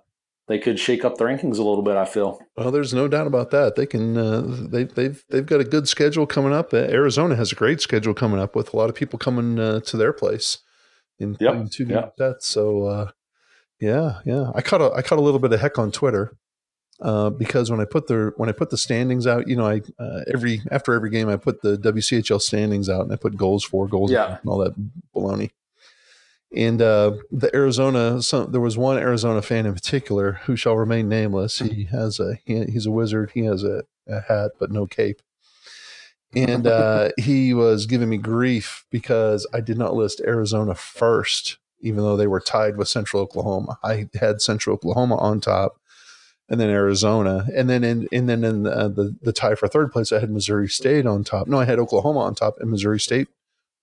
[0.48, 1.96] they could shake up the rankings a little bit.
[1.96, 2.40] I feel.
[2.56, 3.76] Well, there's no doubt about that.
[3.76, 4.16] They can.
[4.16, 6.72] Uh, they, they've they've got a good schedule coming up.
[6.72, 9.80] Uh, Arizona has a great schedule coming up with a lot of people coming uh,
[9.80, 10.58] to their place
[11.18, 11.70] in, yep.
[11.70, 12.14] two yep.
[12.18, 12.48] sets.
[12.48, 13.10] So, uh,
[13.80, 14.50] yeah, yeah.
[14.54, 16.36] I caught a I caught a little bit of heck on Twitter.
[17.00, 19.80] Uh, because when I put the when I put the standings out, you know, I
[19.98, 23.64] uh, every after every game I put the WCHL standings out and I put goals
[23.64, 24.38] for goals yeah.
[24.38, 24.74] and all that
[25.14, 25.50] baloney.
[26.54, 31.08] And uh, the Arizona, some, there was one Arizona fan in particular who shall remain
[31.08, 31.58] nameless.
[31.58, 33.30] He has a he, he's a wizard.
[33.32, 35.22] He has a, a hat but no cape.
[36.34, 42.02] And uh, he was giving me grief because I did not list Arizona first, even
[42.02, 43.78] though they were tied with Central Oklahoma.
[43.82, 45.80] I had Central Oklahoma on top,
[46.50, 49.68] and then Arizona, and then in and then in the, uh, the, the tie for
[49.68, 51.46] third place, I had Missouri State on top.
[51.46, 53.28] No, I had Oklahoma on top, and Missouri State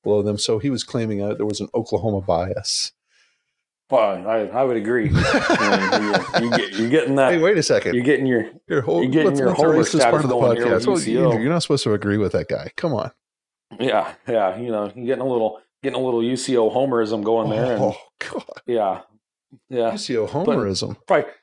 [0.03, 0.37] below them.
[0.37, 2.91] So he was claiming uh, there was an Oklahoma bias.
[3.89, 5.09] Well, I, I would agree.
[5.09, 7.31] you are getting that.
[7.31, 7.95] Hey, wait a second.
[7.95, 9.01] You're getting your your whole.
[9.01, 10.85] You're getting your whole part of the podcast.
[10.85, 12.71] Well, you're, you're not supposed to agree with that guy.
[12.77, 13.11] Come on.
[13.79, 14.57] Yeah, yeah.
[14.57, 17.73] You know, you're getting a little getting a little UCO homerism going there.
[17.73, 18.61] And, oh God.
[18.67, 19.01] Yeah,
[19.69, 19.91] yeah.
[19.91, 20.97] UCO homerism.
[21.07, 21.33] But probably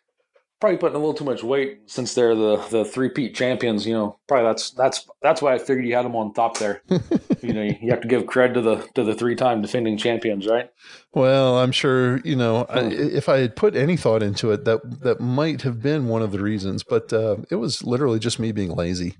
[0.61, 3.87] probably putting a little too much weight since they're the the three peat champions.
[3.87, 6.83] You know, probably that's that's that's why I figured you had them on top there.
[7.43, 10.47] you know, you have to give credit to the to the three time defending champions,
[10.47, 10.71] right?
[11.15, 12.93] Well, I'm sure you know I, hmm.
[12.93, 16.33] if I had put any thought into it, that that might have been one of
[16.33, 16.83] the reasons.
[16.83, 19.17] But uh, it was literally just me being lazy.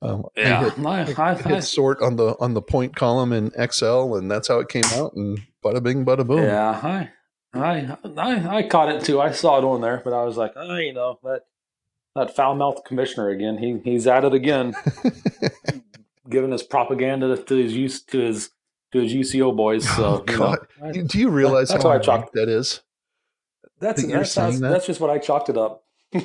[0.00, 3.52] Um, yeah, I hit, I, I, hit sort on the on the point column in
[3.56, 5.12] Excel, and that's how it came out.
[5.14, 6.42] And bada bing, bada boom.
[6.42, 7.10] Yeah, I
[7.54, 9.20] I, I I caught it too.
[9.20, 11.42] I saw it on there, but I was like, oh, you know that
[12.14, 13.58] that foul mouthed commissioner again.
[13.58, 14.74] He he's at it again,
[16.28, 18.50] giving his propaganda to his use to his
[18.92, 19.88] to his UCO boys.
[19.88, 20.60] So, oh, God.
[20.94, 22.80] You know, do you realize that, that's how I chalked that is?
[23.80, 24.68] That's that that's, that's, that?
[24.68, 25.84] that's just what I chalked it up.
[26.14, 26.20] I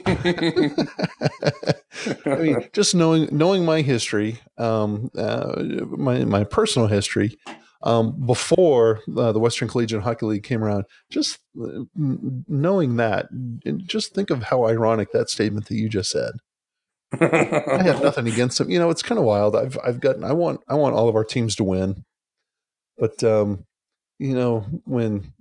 [2.25, 7.37] mean, just knowing knowing my history, um, uh, my my personal history,
[7.87, 10.83] um, before uh, the Western Collegiate Hockey League came around.
[11.09, 13.27] Just uh, knowing that,
[13.85, 16.31] just think of how ironic that statement that you just said.
[17.13, 18.69] I have nothing against them.
[18.69, 19.55] You know, it's kind of wild.
[19.55, 22.03] I've I've gotten I want I want all of our teams to win,
[22.97, 23.65] but um,
[24.19, 25.31] you know when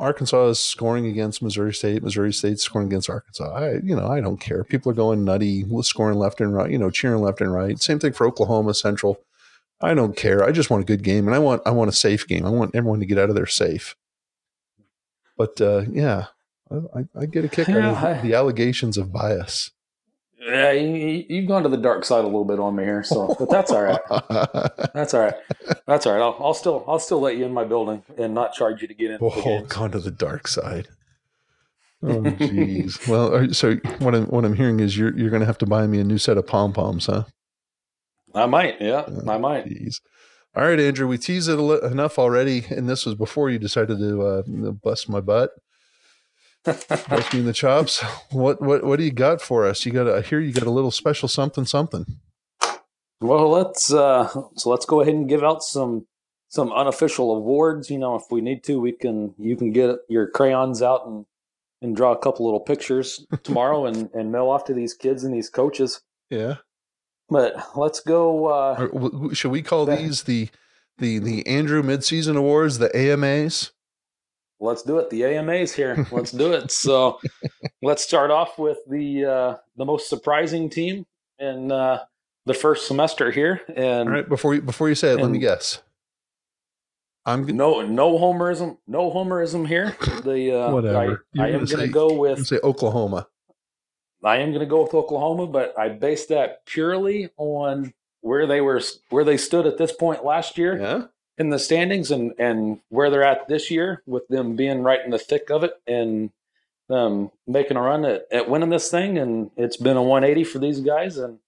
[0.00, 2.02] Arkansas is scoring against Missouri State.
[2.02, 3.52] Missouri State's scoring against Arkansas.
[3.52, 4.64] I, you know, I don't care.
[4.64, 6.70] People are going nutty, with scoring left and right.
[6.70, 7.80] You know, cheering left and right.
[7.80, 9.20] Same thing for Oklahoma Central.
[9.80, 10.44] I don't care.
[10.44, 12.44] I just want a good game, and I want I want a safe game.
[12.44, 13.94] I want everyone to get out of there safe.
[15.36, 16.26] But uh, yeah,
[16.70, 19.70] I, I, get a kick yeah, out of the allegations of bias.
[20.40, 23.34] Yeah, you, have gone to the dark side a little bit on me here, so
[23.38, 24.00] but that's all right.
[24.94, 25.34] that's all right.
[25.86, 26.22] That's all right.
[26.22, 28.94] I'll, I'll, still I'll still let you in my building and not charge you to
[28.94, 29.18] get in.
[29.20, 30.88] Oh, gone to the dark side.
[32.00, 33.08] Oh, jeez.
[33.08, 35.84] well, so what I'm what I'm hearing is you're you're going to have to buy
[35.88, 37.24] me a new set of pom poms, huh?
[38.38, 38.80] I might.
[38.80, 39.66] Yeah, I might.
[39.66, 40.00] Geez.
[40.54, 41.06] All right, Andrew.
[41.06, 45.20] We teased it enough already, and this was before you decided to uh, bust my
[45.20, 45.50] butt.
[46.64, 48.02] bust me in the chops.
[48.30, 49.84] What what what do you got for us?
[49.86, 50.08] You got.
[50.08, 52.06] I hear you got a little special something something.
[53.20, 56.06] Well, let's uh, so let's go ahead and give out some
[56.48, 57.90] some unofficial awards.
[57.90, 59.34] You know, if we need to, we can.
[59.38, 61.26] You can get your crayons out and
[61.80, 65.34] and draw a couple little pictures tomorrow and and mail off to these kids and
[65.34, 66.00] these coaches.
[66.30, 66.56] Yeah.
[67.30, 68.46] But let's go.
[68.46, 70.48] Uh, should we call these the
[70.98, 73.72] the the Andrew Midseason Awards, the AMAs?
[74.60, 75.10] Let's do it.
[75.10, 76.06] The AMAs here.
[76.10, 76.72] Let's do it.
[76.72, 77.20] So
[77.80, 81.06] let's start off with the uh, the most surprising team
[81.38, 82.04] in uh,
[82.44, 83.60] the first semester here.
[83.76, 85.80] And all right, before you before you say it, and, let me guess.
[87.24, 89.94] I'm g- no no homerism no homerism here.
[90.24, 93.28] The uh, whatever I, I am going to go with say Oklahoma.
[94.22, 98.60] I am going to go with Oklahoma, but I base that purely on where they
[98.60, 101.02] were, where they stood at this point last year yeah.
[101.36, 105.10] in the standings, and and where they're at this year, with them being right in
[105.10, 106.30] the thick of it and
[106.90, 109.18] um, making a run at, at winning this thing.
[109.18, 111.38] And it's been a 180 for these guys, and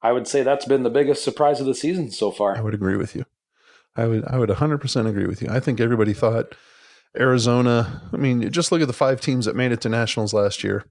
[0.00, 2.56] I would say that's been the biggest surprise of the season so far.
[2.56, 3.26] I would agree with you.
[3.94, 5.48] I would I would 100% agree with you.
[5.50, 6.54] I think everybody thought
[7.18, 8.02] Arizona.
[8.12, 10.86] I mean, just look at the five teams that made it to nationals last year.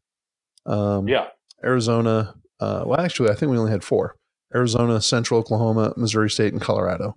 [0.66, 1.28] Um, yeah.
[1.64, 2.36] Arizona.
[2.59, 4.16] Uh, well, actually, I think we only had four
[4.53, 7.16] Arizona, Central Oklahoma, Missouri State, and Colorado.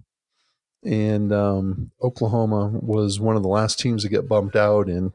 [0.85, 4.87] And um, Oklahoma was one of the last teams to get bumped out.
[4.89, 5.13] And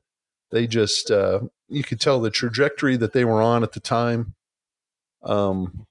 [0.51, 4.33] they just, uh, you could tell the trajectory that they were on at the time
[5.23, 5.85] um,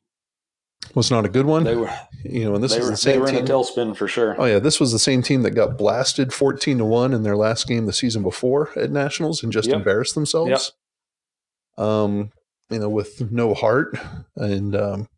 [0.94, 1.64] was not a good one.
[1.64, 1.90] They were,
[2.24, 3.36] you know, and this was were, the same they were team.
[3.38, 4.34] in a tailspin for sure.
[4.40, 7.36] Oh yeah, this was the same team that got blasted fourteen to one in their
[7.36, 9.76] last game the season before at nationals and just yep.
[9.76, 10.72] embarrassed themselves.
[11.78, 12.32] Um,
[12.70, 13.98] you know, with no heart,
[14.36, 15.08] and um,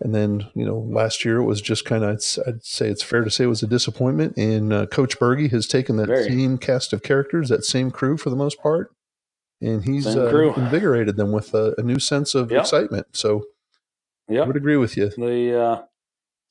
[0.00, 3.02] and then you know, last year it was just kind of I'd, I'd, say it's
[3.02, 4.36] fair to say it was a disappointment.
[4.36, 6.28] And uh, Coach Berge has taken that Very.
[6.28, 8.92] same cast of characters, that same crew for the most part,
[9.60, 12.60] and he's uh, invigorated them with a, a new sense of yep.
[12.60, 13.08] excitement.
[13.12, 13.44] So,
[14.28, 15.10] yeah, I would agree with you.
[15.16, 15.82] The uh,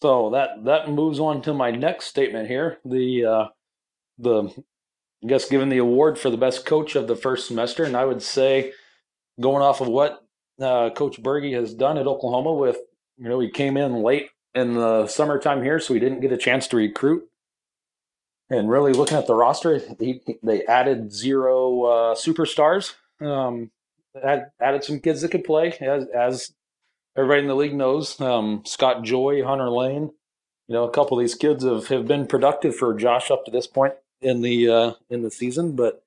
[0.02, 2.80] so that that moves on to my next statement here.
[2.84, 3.46] The uh,
[4.18, 4.44] the
[5.24, 8.06] I guess given the award for the best coach of the first semester, and I
[8.06, 8.74] would say
[9.40, 10.26] going off of what
[10.62, 12.78] uh, Coach Berge has done at Oklahoma with,
[13.18, 16.38] you know, he came in late in the summertime here, so he didn't get a
[16.38, 17.28] chance to recruit.
[18.50, 23.72] And really looking at the roster, he, they added zero uh, superstars, um,
[24.22, 26.54] add, added some kids that could play, as, as
[27.18, 28.20] everybody in the league knows.
[28.22, 30.12] Um, Scott Joy, Hunter Lane,
[30.68, 33.52] you know, a couple of these kids have, have been productive for Josh up to
[33.52, 36.03] this point in the uh, in the season, but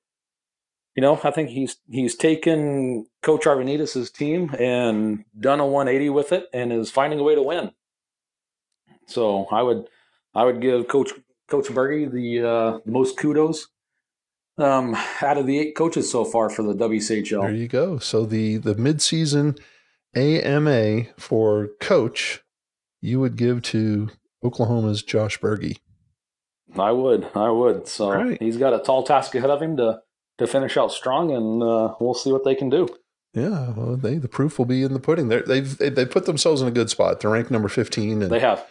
[0.97, 6.31] you know, I think he's he's taken Coach Arvanitis' team and done a 180 with
[6.31, 7.71] it, and is finding a way to win.
[9.05, 9.87] So I would
[10.33, 11.11] I would give Coach
[11.47, 13.67] Coach Berge the uh, most kudos
[14.57, 17.43] um, out of the eight coaches so far for the WCHL.
[17.43, 17.99] There you go.
[17.99, 19.59] So the the midseason
[20.15, 22.41] AMA for coach
[23.01, 24.09] you would give to
[24.43, 25.79] Oklahoma's Josh Berge.
[26.75, 27.87] I would, I would.
[27.87, 28.41] So right.
[28.41, 30.01] he's got a tall task ahead of him to
[30.37, 32.87] to finish out strong, and uh, we'll see what they can do.
[33.33, 35.27] Yeah, well, they the proof will be in the pudding.
[35.27, 37.19] they they've they put themselves in a good spot.
[37.19, 38.65] They're ranked number fifteen, and they have.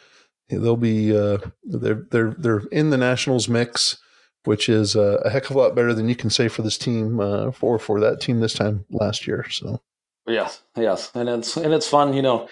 [0.48, 3.98] They'll be uh, they're they're they're in the nationals mix,
[4.44, 6.78] which is uh, a heck of a lot better than you can say for this
[6.78, 9.48] team uh, for for that team this time last year.
[9.50, 9.80] So
[10.26, 12.14] yes, yes, and it's and it's fun.
[12.14, 12.48] You know,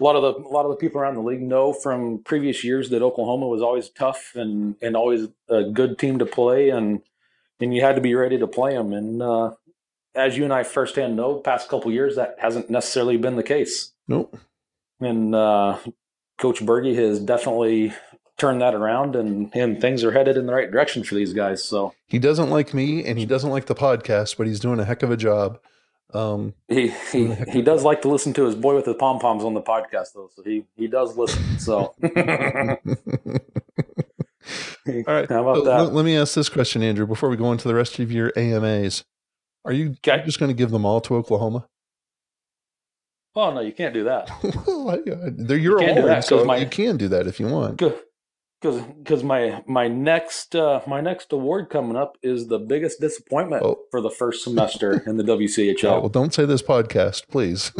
[0.00, 2.64] a lot of the a lot of the people around the league know from previous
[2.64, 7.02] years that Oklahoma was always tough and and always a good team to play and
[7.62, 8.92] and you had to be ready to play them.
[8.92, 9.52] And uh,
[10.14, 13.92] as you and I firsthand know, past couple years that hasn't necessarily been the case.
[14.08, 14.36] Nope.
[15.00, 15.78] And uh,
[16.38, 17.92] Coach Berge has definitely
[18.38, 21.62] turned that around, and and things are headed in the right direction for these guys.
[21.64, 24.84] So he doesn't like me, and he doesn't like the podcast, but he's doing a
[24.84, 25.58] heck of a job.
[26.14, 29.42] Um, he he he does like to listen to his boy with the pom poms
[29.44, 30.30] on the podcast, though.
[30.34, 31.58] So he he does listen.
[31.58, 31.94] So.
[34.86, 35.28] All right.
[35.28, 35.92] How about so that?
[35.92, 39.04] Let, me ask this question, Andrew, before we go into the rest of your AMAs.
[39.64, 40.24] Are you okay.
[40.24, 41.66] just going to give them all to Oklahoma?
[43.34, 44.30] Oh no, you can't do that.
[45.38, 47.80] They're your you award, so you can do that if you want.
[48.62, 53.64] Because because my my next uh, my next award coming up is the biggest disappointment
[53.64, 53.80] oh.
[53.90, 56.00] for the first semester in the WCHL.
[56.00, 57.72] well, don't say this podcast, please.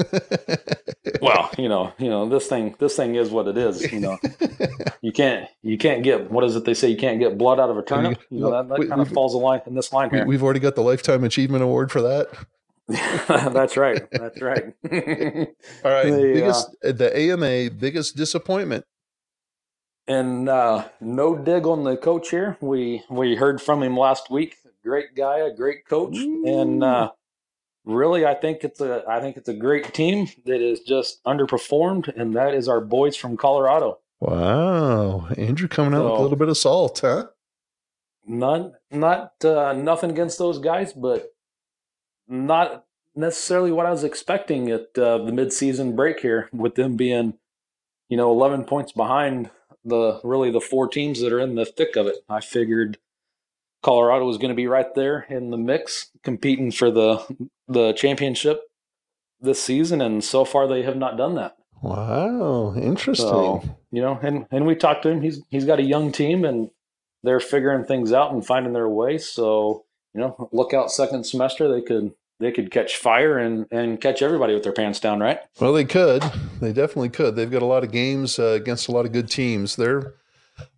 [1.23, 3.93] well, you know, you know this thing this thing is what it is.
[3.93, 4.19] You know,
[5.03, 7.71] you can't you can't get what is it they say you can't get blood out
[7.71, 8.21] of a turnip.
[8.31, 10.27] You know that, that we, kind of falls a line in this line here.
[10.27, 12.29] We've already got the lifetime achievement award for that.
[12.89, 14.03] That's right.
[14.11, 14.65] That's right.
[14.85, 16.11] All right.
[16.11, 18.85] The, biggest uh, the AMA biggest disappointment.
[20.07, 22.57] And uh, no dig on the coach here.
[22.61, 24.57] We we heard from him last week.
[24.83, 26.45] Great guy, a great coach, Ooh.
[26.45, 27.13] and uh,
[27.85, 32.13] really, I think it's a I think it's a great team that is just underperformed,
[32.17, 34.01] and that is our boys from Colorado.
[34.19, 37.29] Wow, Andrew coming out so, with a little bit of salt, huh?
[38.27, 41.33] None, not uh, nothing against those guys, but
[42.27, 47.35] not necessarily what I was expecting at uh, the midseason break here, with them being,
[48.09, 49.51] you know, 11 points behind
[49.85, 52.17] the really the four teams that are in the thick of it.
[52.29, 52.99] I figured
[53.83, 58.63] Colorado was going to be right there in the mix, competing for the the championship
[59.41, 61.57] this season, and so far they have not done that.
[61.83, 63.27] Wow, interesting.
[63.27, 65.23] So, you know, and and we talked to him.
[65.23, 66.71] He's he's got a young team, and
[67.25, 69.19] they're figuring things out and finding their way.
[69.19, 71.73] So you know, look out second semester.
[71.73, 72.13] They could
[72.43, 75.39] they could catch fire and and catch everybody with their pants down, right?
[75.61, 76.23] Well, they could.
[76.61, 77.37] They definitely could.
[77.37, 79.77] They've got a lot of games uh, against a lot of good teams.
[79.77, 80.15] They're,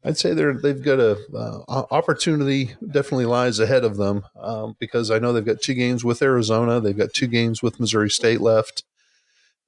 [0.05, 5.11] I'd say they're they've got a uh, opportunity definitely lies ahead of them um, because
[5.11, 6.81] I know they've got two games with Arizona.
[6.81, 8.85] They've got two games with Missouri State left.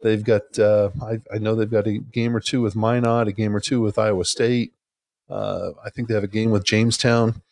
[0.03, 3.33] They've got uh, I, I know they've got a game or two with Minot, a
[3.33, 4.75] game or two with Iowa State.
[5.29, 7.43] Uh, I think they have a game with Jamestown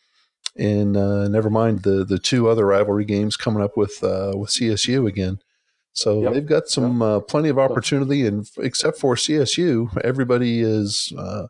[0.55, 4.49] and uh, never mind the the two other rivalry games coming up with uh, with
[4.49, 5.39] CSU again.
[5.93, 6.33] So yep.
[6.33, 7.07] they've got some yep.
[7.07, 11.47] uh, plenty of opportunity, and except for CSU, everybody is uh,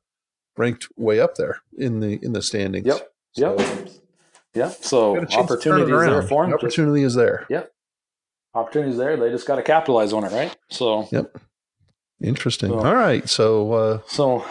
[0.58, 2.86] ranked way up there in the in the standings.
[2.86, 3.12] Yep.
[3.34, 3.89] So, yep.
[4.53, 4.70] Yeah.
[4.70, 6.51] So opportunity is there for them.
[6.51, 7.45] The opportunity is there.
[7.49, 7.72] Yep.
[8.53, 9.18] Opportunity is there.
[9.18, 10.56] They just got to capitalize on it, right?
[10.70, 11.08] So.
[11.12, 11.38] Yep.
[12.22, 12.70] Interesting.
[12.70, 13.28] So, All right.
[13.28, 13.74] So.
[13.74, 14.45] Uh, so.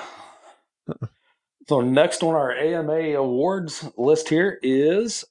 [1.68, 5.24] So next on our AMA awards list here is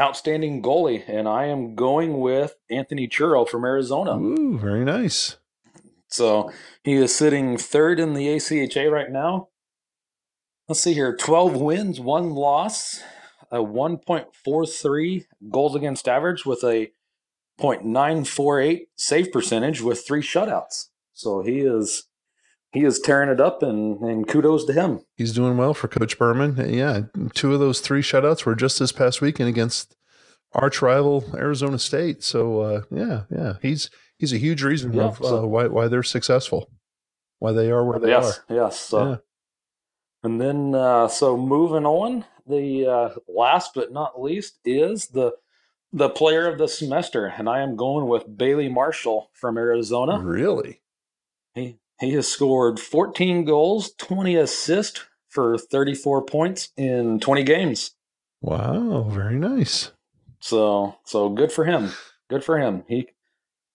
[0.00, 4.16] outstanding goalie, and I am going with Anthony Churro from Arizona.
[4.16, 5.36] Ooh, very nice.
[6.08, 6.50] So
[6.84, 9.48] he is sitting third in the ACHA right now.
[10.68, 13.02] Let's see here: twelve wins, one loss,
[13.50, 16.90] a 1.43 goals against average with a
[17.60, 20.88] 0.948 save percentage with three shutouts.
[21.12, 22.08] So he is
[22.72, 25.00] he is tearing it up, and, and kudos to him.
[25.16, 26.56] He's doing well for Coach Berman.
[26.72, 27.02] Yeah,
[27.34, 29.94] two of those three shutouts were just this past weekend against
[30.54, 32.22] arch rival Arizona State.
[32.22, 35.88] So uh, yeah, yeah, he's he's a huge reason yeah, of so, uh, why why
[35.88, 36.70] they're successful,
[37.38, 38.54] why they are where they yes, are.
[38.54, 39.16] Yes, yeah.
[40.24, 45.32] And then uh, so moving on, the uh, last but not least is the
[45.92, 50.18] the player of the semester, and I am going with Bailey Marshall from Arizona.
[50.18, 50.80] Really?
[51.54, 57.92] He he has scored 14 goals, 20 assists for 34 points in 20 games.
[58.40, 59.92] Wow, very nice.
[60.40, 61.92] So, so good for him.
[62.28, 62.84] Good for him.
[62.88, 63.08] He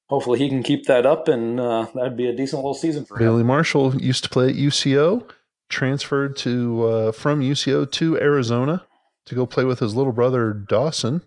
[0.10, 3.18] hopefully he can keep that up, and uh, that'd be a decent little season for
[3.18, 3.34] Bailey him.
[3.34, 5.30] Bailey Marshall used to play at UCO,
[5.70, 8.86] transferred to uh, from UCO to Arizona
[9.26, 11.24] to go play with his little brother Dawson.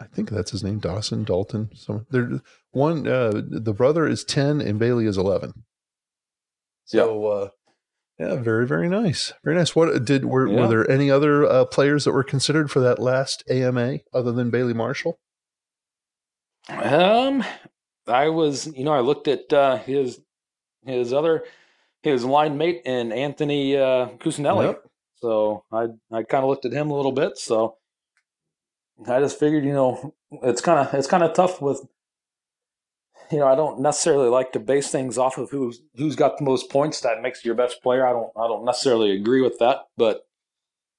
[0.00, 1.70] I think that's his name, Dawson Dalton.
[1.74, 5.64] So there, one uh, the brother is ten and Bailey is eleven.
[6.88, 7.48] So, uh,
[8.18, 9.32] yeah, very, very nice.
[9.44, 9.76] Very nice.
[9.76, 10.60] What did were, yeah.
[10.60, 14.50] were there any other uh, players that were considered for that last AMA other than
[14.50, 15.20] Bailey Marshall?
[16.70, 17.44] Um,
[18.06, 20.20] I was, you know, I looked at uh, his
[20.86, 21.44] his other
[22.02, 24.68] his line mate and Anthony uh, Cusinelli.
[24.68, 24.84] Yep.
[25.16, 27.36] So I I kind of looked at him a little bit.
[27.36, 27.76] So
[29.06, 31.82] I just figured, you know, it's kind of it's kind of tough with
[33.32, 36.44] you know, I don't necessarily like to base things off of who's who's got the
[36.44, 37.00] most points.
[37.00, 38.06] That makes you your best player.
[38.06, 40.26] I don't I don't necessarily agree with that, but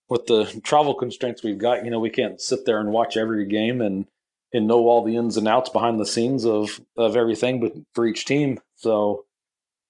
[0.09, 3.45] with the travel constraints we've got, you know, we can't sit there and watch every
[3.45, 4.05] game and
[4.51, 8.05] and know all the ins and outs behind the scenes of of everything but for
[8.05, 8.59] each team.
[8.75, 9.25] So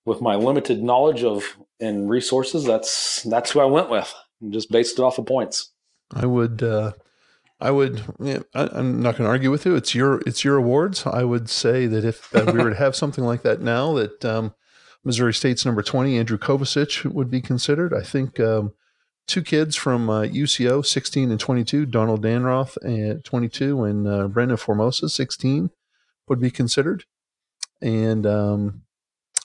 [0.06, 4.14] with my limited knowledge of and resources, that's that's who I went with.
[4.50, 5.72] Just based it off of points.
[6.14, 6.94] I would uh
[7.62, 8.02] I would.
[8.56, 9.76] I, am not going to argue with you.
[9.76, 11.06] It's your it's your awards.
[11.06, 14.24] I would say that if uh, we were to have something like that now, that
[14.24, 14.54] um,
[15.04, 17.94] Missouri State's number 20, Andrew Kovacic, would be considered.
[17.94, 18.74] I think um,
[19.28, 24.58] two kids from uh, UCO, 16 and 22, Donald Danroth at 22 and uh, Brendan
[24.58, 25.70] Formosa, 16,
[26.28, 27.06] would be considered.
[27.82, 28.82] And um,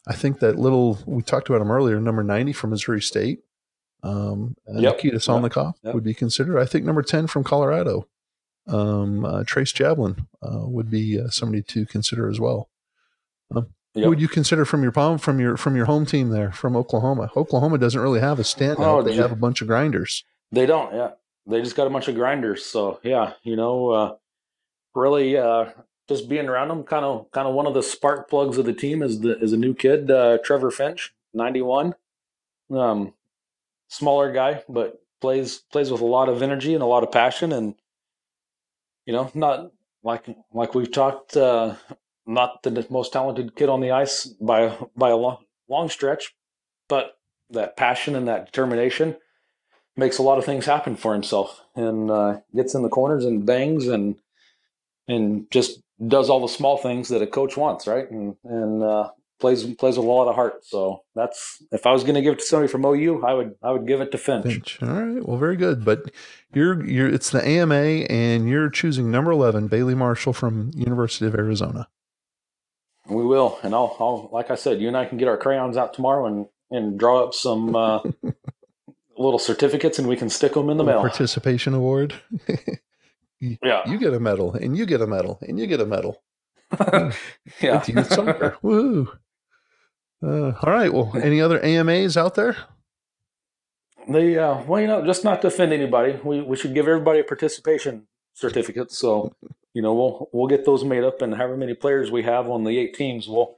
[0.08, 3.40] I think that little, we talked about him earlier, number 90 from Missouri State,
[4.04, 4.96] um, yep.
[4.96, 5.94] Nikita Solnikov yep.
[5.94, 6.60] would be considered.
[6.60, 8.06] I think number 10 from Colorado,
[8.66, 12.68] um, uh, Trace Javelin uh, would be uh, somebody to consider as well.
[13.54, 14.04] Um, Yep.
[14.04, 16.74] Who would you consider from your palm from your from your home team there from
[16.74, 17.30] Oklahoma?
[17.36, 18.80] Oklahoma doesn't really have a standout.
[18.80, 20.24] Oh, they have a bunch of grinders.
[20.50, 20.92] They don't.
[20.92, 21.10] Yeah,
[21.46, 22.64] they just got a bunch of grinders.
[22.64, 24.14] So yeah, you know, uh,
[24.96, 25.66] really, uh,
[26.08, 28.72] just being around them, kind of kind of one of the spark plugs of the
[28.72, 31.94] team is the is a new kid, uh, Trevor Finch, ninety one.
[32.72, 33.14] Um,
[33.94, 37.52] smaller guy, but plays plays with a lot of energy and a lot of passion,
[37.52, 37.74] and
[39.06, 39.70] you know, not
[40.02, 41.74] like like we've talked uh,
[42.26, 45.38] not the most talented kid on the ice by by a long,
[45.68, 46.34] long stretch,
[46.88, 47.18] but
[47.50, 49.16] that passion and that determination
[49.96, 53.46] makes a lot of things happen for himself and uh, gets in the corners and
[53.46, 54.16] bangs and
[55.06, 58.10] and just does all the small things that a coach wants, right?
[58.10, 59.10] And and uh,
[59.44, 60.64] plays plays with a lot of heart.
[60.64, 63.54] So that's if I was going to give it to somebody from OU, I would
[63.62, 64.46] I would give it to Finch.
[64.46, 64.78] Finch.
[64.82, 65.84] All right, well, very good.
[65.84, 66.10] But
[66.54, 71.34] you're you're it's the AMA, and you're choosing number eleven, Bailey Marshall from University of
[71.34, 71.88] Arizona.
[73.06, 75.76] We will, and I'll, I'll, like I said, you and I can get our crayons
[75.76, 77.98] out tomorrow and and draw up some uh,
[79.18, 81.00] little certificates, and we can stick them in the mail.
[81.00, 82.14] Participation award.
[83.40, 86.22] yeah, you get a medal, and you get a medal, and you get a medal.
[86.80, 87.12] yeah,
[87.60, 88.56] it's youth soccer.
[88.62, 89.12] Woo!
[90.24, 90.92] Uh, all right.
[90.92, 92.56] Well, any other AMAs out there?
[94.08, 97.20] They, uh, well, you know, just not to offend anybody, we we should give everybody
[97.20, 98.92] a participation certificate.
[98.92, 99.34] So
[99.74, 102.64] you know, we'll we'll get those made up, and however many players we have on
[102.64, 103.56] the eight teams, we'll.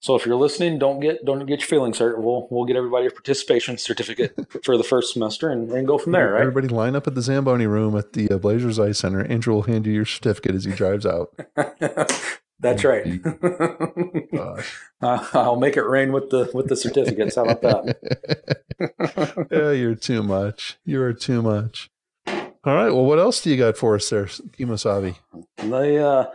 [0.00, 2.20] So if you're listening, don't get don't get your feelings hurt.
[2.20, 6.12] We'll we'll get everybody a participation certificate for the first semester and, and go from
[6.12, 6.32] there.
[6.32, 6.42] Right?
[6.42, 9.24] Everybody line up at the Zamboni room at the uh, Blazers Ice Center.
[9.24, 11.34] Andrew will hand you your certificate as he drives out.
[12.64, 13.06] That's right.
[15.02, 17.36] uh, I'll make it rain with the with the certificates.
[17.36, 19.48] How about that?
[19.50, 20.78] yeah, you're too much.
[20.86, 21.90] You are too much.
[22.26, 22.90] All right.
[22.90, 25.14] Well, what else do you got for us there, Kemosabe?
[25.58, 26.30] The, uh,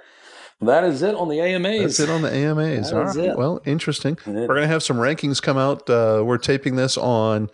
[0.61, 1.97] that is it on the AMAs.
[1.97, 2.91] That's it on the AMAs.
[2.91, 3.15] That All right.
[3.15, 3.35] It.
[3.35, 4.13] Well, interesting.
[4.13, 4.27] It.
[4.27, 5.89] We're going to have some rankings come out.
[5.89, 7.49] Uh, we're taping this on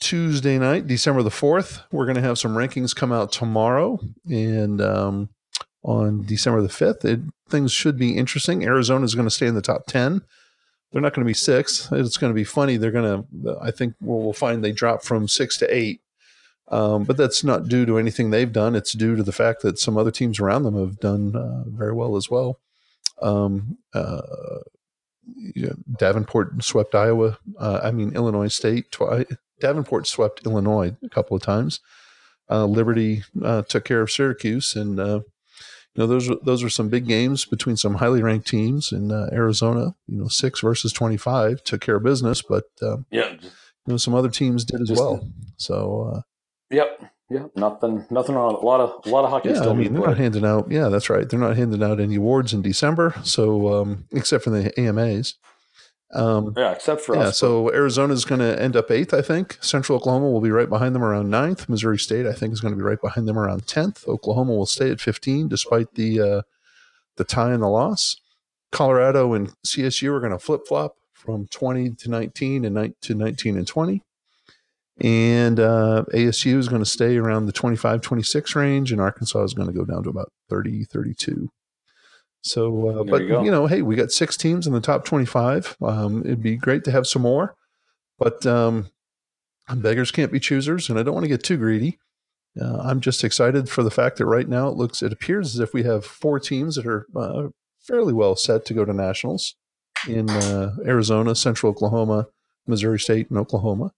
[0.00, 1.82] Tuesday night, December the 4th.
[1.92, 4.00] We're going to have some rankings come out tomorrow.
[4.30, 5.28] And um,
[5.86, 8.64] on December the 5th, it, things should be interesting.
[8.64, 10.20] Arizona is going to stay in the top 10.
[10.92, 11.88] They're not going to be six.
[11.92, 12.76] It's going to be funny.
[12.76, 16.00] They're going to, I think we'll, we'll find they drop from six to eight
[16.68, 18.74] um, but that's not due to anything they've done.
[18.74, 21.92] It's due to the fact that some other teams around them have done uh, very
[21.92, 22.58] well as well.
[23.22, 24.22] Um, uh,
[25.54, 27.38] you know, Davenport swept Iowa.
[27.58, 28.96] Uh, I mean, Illinois State.
[29.60, 31.80] Davenport swept Illinois a couple of times.
[32.50, 35.20] Uh, Liberty uh, took care of Syracuse, and uh,
[35.96, 39.10] you know those are, those are some big games between some highly ranked teams in
[39.32, 39.94] Arizona.
[40.06, 43.48] You know, six versus twenty five took care of business, but um, yeah, you
[43.86, 45.26] know some other teams did as well.
[45.56, 46.22] So
[46.70, 47.12] Yep.
[47.28, 49.48] Yeah, nothing, nothing on a lot of a lot of hockey.
[49.48, 50.70] Yeah, still I mean, they're not handing out.
[50.70, 51.28] Yeah, that's right.
[51.28, 53.14] They're not handing out any awards in December.
[53.24, 55.34] So, um, except for the AMAs.
[56.12, 57.22] Um, yeah, except for yeah.
[57.22, 59.58] Us, so Arizona's going to end up eighth, I think.
[59.60, 61.68] Central Oklahoma will be right behind them around ninth.
[61.68, 64.06] Missouri State, I think, is going to be right behind them around tenth.
[64.06, 66.42] Oklahoma will stay at fifteen, despite the uh,
[67.16, 68.16] the tie and the loss.
[68.70, 73.14] Colorado and CSU are going to flip flop from twenty to nineteen and ni- to
[73.14, 74.02] nineteen and twenty.
[75.00, 79.52] And uh, ASU is going to stay around the 25, 26 range, and Arkansas is
[79.52, 81.50] going to go down to about 30, 32.
[82.46, 85.76] So, uh, but you, you, know, hey, we got six teams in the top 25.
[85.82, 87.56] Um, it'd be great to have some more,
[88.18, 88.90] but um,
[89.74, 91.98] beggars can't be choosers, and I don't want to get too greedy.
[92.60, 95.60] Uh, I'm just excited for the fact that right now it looks, it appears as
[95.60, 97.48] if we have four teams that are uh,
[97.80, 99.56] fairly well set to go to nationals
[100.08, 102.28] in uh, Arizona, Central Oklahoma,
[102.66, 103.90] Missouri State, and Oklahoma.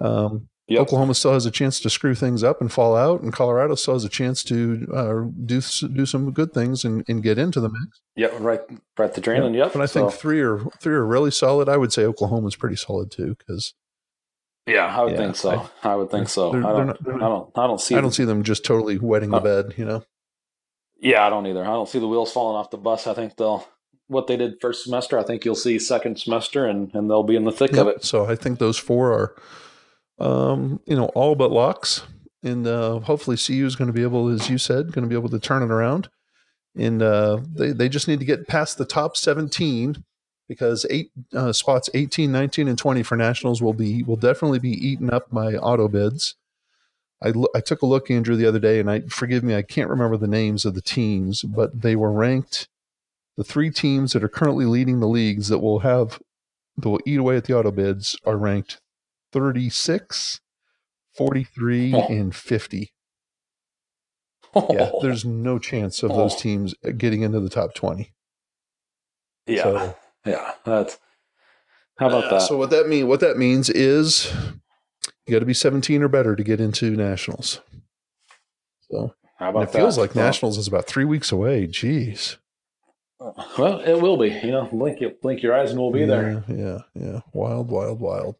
[0.00, 0.82] Um, yep.
[0.82, 3.94] Oklahoma still has a chance to screw things up and fall out, and Colorado still
[3.94, 7.68] has a chance to uh, do do some good things and, and get into the
[7.68, 8.00] mix.
[8.16, 8.60] Yeah, right,
[8.98, 9.12] right.
[9.12, 9.56] The adrenaline.
[9.56, 9.72] Yep.
[9.72, 10.16] But I think so.
[10.16, 11.68] three are three are really solid.
[11.68, 13.74] I would say Oklahoma's pretty solid too, because.
[14.66, 15.68] Yeah, I would yeah, think so.
[15.82, 16.48] I, I would think so.
[16.48, 17.50] I don't, not, I don't.
[17.54, 17.94] I don't see.
[17.94, 18.12] I don't them.
[18.12, 19.74] see them just totally wetting the bed.
[19.76, 20.04] You know.
[20.98, 21.62] Yeah, I don't either.
[21.62, 23.06] I don't see the wheels falling off the bus.
[23.06, 23.68] I think they'll
[24.06, 25.18] what they did first semester.
[25.18, 27.80] I think you'll see second semester, and and they'll be in the thick yep.
[27.82, 28.04] of it.
[28.04, 29.36] So I think those four are
[30.18, 32.02] um, you know, all but locks.
[32.42, 35.18] And uh, hopefully, CU is going to be able, as you said, going to be
[35.18, 36.08] able to turn it around.
[36.76, 40.04] And uh, they they just need to get past the top 17
[40.48, 44.72] because eight uh, spots 18, 19, and 20 for nationals will be will definitely be
[44.72, 46.34] eaten up by auto bids.
[47.22, 49.88] I, I took a look, Andrew, the other day, and I forgive me, I can't
[49.88, 52.68] remember the names of the teams, but they were ranked.
[53.38, 56.20] The three teams that are currently leading the leagues that will have
[56.76, 58.80] that will eat away at the auto bids are ranked
[59.34, 60.40] 36,
[61.16, 62.06] 43, oh.
[62.06, 62.92] and 50.
[64.54, 64.66] Oh.
[64.70, 66.38] Yeah, there's no chance of those oh.
[66.38, 68.12] teams getting into the top 20.
[69.46, 69.62] Yeah.
[69.62, 70.98] So, yeah, that's
[71.98, 72.42] how about uh, that?
[72.42, 74.32] So what that mean what that means is
[75.26, 77.60] you got to be 17 or better to get into nationals.
[78.90, 79.78] So how about it that?
[79.78, 81.66] feels like well, nationals is about three weeks away.
[81.66, 82.36] Jeez.
[83.58, 84.28] Well, it will be.
[84.28, 86.44] You know, blink you blink your eyes and we'll be yeah, there.
[86.48, 87.20] Yeah, yeah.
[87.32, 88.36] Wild, wild, wild.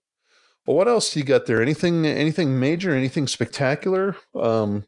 [0.66, 1.60] Well, what else do you got there?
[1.60, 4.16] Anything anything major, anything spectacular?
[4.34, 4.84] Um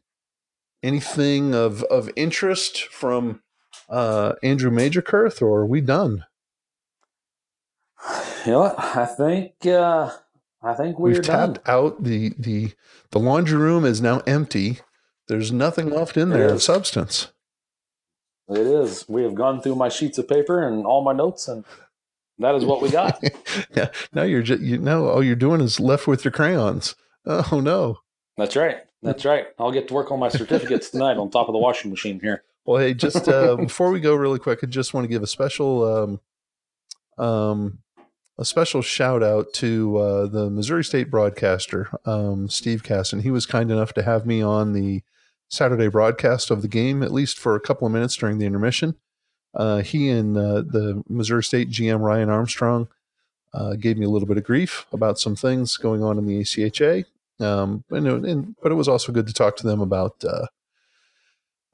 [0.83, 3.41] anything of of interest from
[3.89, 6.25] uh Andrew Majorkirth, or are we done?
[8.45, 8.79] You know what?
[8.79, 10.11] I think uh
[10.63, 11.75] I think we're We've tapped done.
[11.75, 12.73] out the the
[13.11, 14.79] the laundry room is now empty.
[15.27, 17.27] There's nothing left in there of substance.
[18.49, 19.05] It is.
[19.09, 21.65] We have gone through my sheets of paper and all my notes, and
[22.39, 23.21] that is what we got.
[23.75, 23.89] yeah.
[24.13, 26.95] Now you're just you know all you're doing is left with your crayons.
[27.25, 27.99] Oh no.
[28.37, 28.77] That's right.
[29.01, 29.47] That's right.
[29.59, 32.43] I'll get to work on my certificates tonight on top of the washing machine here.
[32.65, 35.27] Well, hey, just uh, before we go, really quick, I just want to give a
[35.27, 36.19] special
[37.17, 37.79] um, um,
[38.37, 43.21] a special shout out to uh, the Missouri State broadcaster, um, Steve Casson.
[43.21, 45.01] He was kind enough to have me on the
[45.49, 48.95] Saturday broadcast of the game, at least for a couple of minutes during the intermission.
[49.53, 52.87] Uh, he and uh, the Missouri State GM Ryan Armstrong
[53.53, 56.39] uh, gave me a little bit of grief about some things going on in the
[56.41, 57.05] ACHA.
[57.39, 60.47] Um, and, and, but it was also good to talk to them about uh,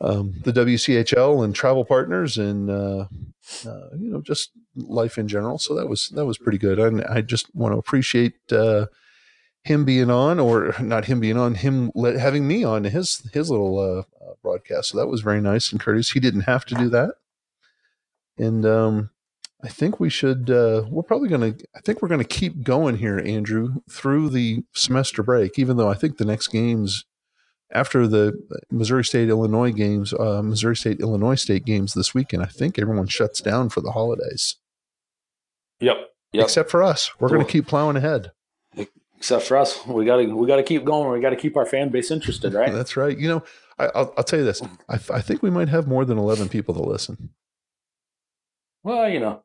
[0.02, 3.06] um, the WCHL and travel partners and uh,
[3.66, 5.58] uh, you know just life in general.
[5.58, 6.80] So that was that was pretty good.
[6.80, 8.34] And I just want to appreciate
[9.66, 13.50] him being on, or not him being on, him let, having me on his his
[13.50, 14.06] little
[14.42, 14.90] broadcast.
[14.90, 16.12] So that was very nice and courteous.
[16.12, 17.16] He didn't have to do that,
[18.38, 19.10] and um,
[19.64, 20.50] I think we should.
[20.50, 21.66] Uh, we're probably going to.
[21.76, 25.58] I think we're going to keep going here, Andrew, through the semester break.
[25.58, 27.06] Even though I think the next games
[27.72, 28.34] after the
[28.70, 33.08] Missouri State Illinois games, uh, Missouri State Illinois State games this weekend, I think everyone
[33.08, 34.58] shuts down for the holidays.
[35.80, 35.98] Yep.
[36.34, 36.44] Yep.
[36.44, 38.32] Except for us, we're going to keep plowing ahead.
[39.18, 41.12] Except for us, we got to we got to keep going.
[41.12, 42.74] We got to keep our fan base interested, right?
[42.74, 43.18] That's right.
[43.18, 43.44] You know,
[43.80, 44.62] I, will I'll tell you this.
[44.90, 47.30] I, I think we might have more than eleven people to listen.
[48.84, 49.44] Well, you know,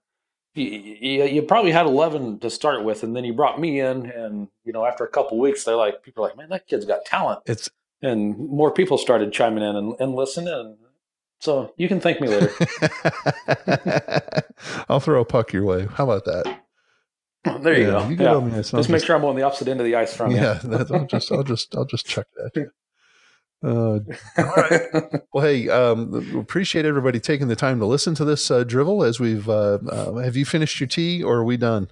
[0.55, 4.07] you, you, you, probably had 11 to start with and then you brought me in
[4.11, 6.85] and you know after a couple weeks they're like people are like man that kid's
[6.85, 7.71] got talent it's
[8.03, 10.53] and more people started chiming in and, and listening.
[10.53, 10.77] And
[11.41, 12.53] so you can thank me later.
[14.89, 15.87] I'll throw a puck your way.
[15.95, 16.61] How about that?
[17.63, 18.09] There you yeah, go.
[18.09, 18.57] You yeah.
[18.57, 20.71] me just, make sure I'm on the opposite end of the ice from yeah, you.
[20.71, 22.71] Yeah, I'll just, I'll just, I'll just check that.
[23.65, 23.99] Uh,
[24.39, 24.83] all right.
[25.33, 29.03] well, hey, um, appreciate everybody taking the time to listen to this uh, drivel.
[29.03, 31.91] As we've, uh, uh have you finished your tea, or are we done?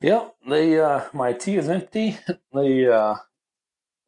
[0.00, 2.18] Yeah, the uh, my tea is empty.
[2.52, 3.14] The uh,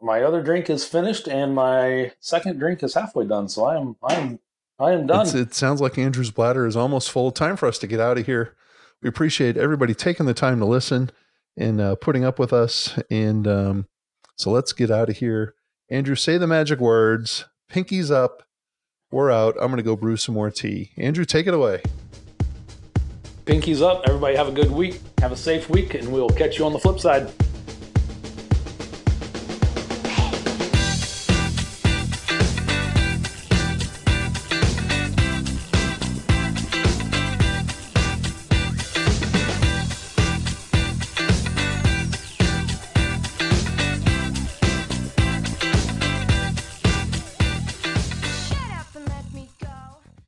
[0.01, 3.49] my other drink is finished and my second drink is halfway done.
[3.49, 4.39] So I am I am
[4.79, 5.23] I am done.
[5.23, 7.31] It's, it sounds like Andrew's bladder is almost full.
[7.31, 8.57] Time for us to get out of here.
[9.03, 11.11] We appreciate everybody taking the time to listen
[11.57, 12.99] and uh, putting up with us.
[13.11, 13.87] And um,
[14.41, 15.55] so let's get out of here.
[15.91, 17.45] Andrew, say the magic words.
[17.71, 18.43] Pinkies up.
[19.11, 19.55] We're out.
[19.61, 20.93] I'm going to go brew some more tea.
[20.97, 21.83] Andrew, take it away.
[23.45, 24.05] Pinkies up.
[24.07, 24.99] Everybody have a good week.
[25.19, 27.31] Have a safe week, and we'll catch you on the flip side.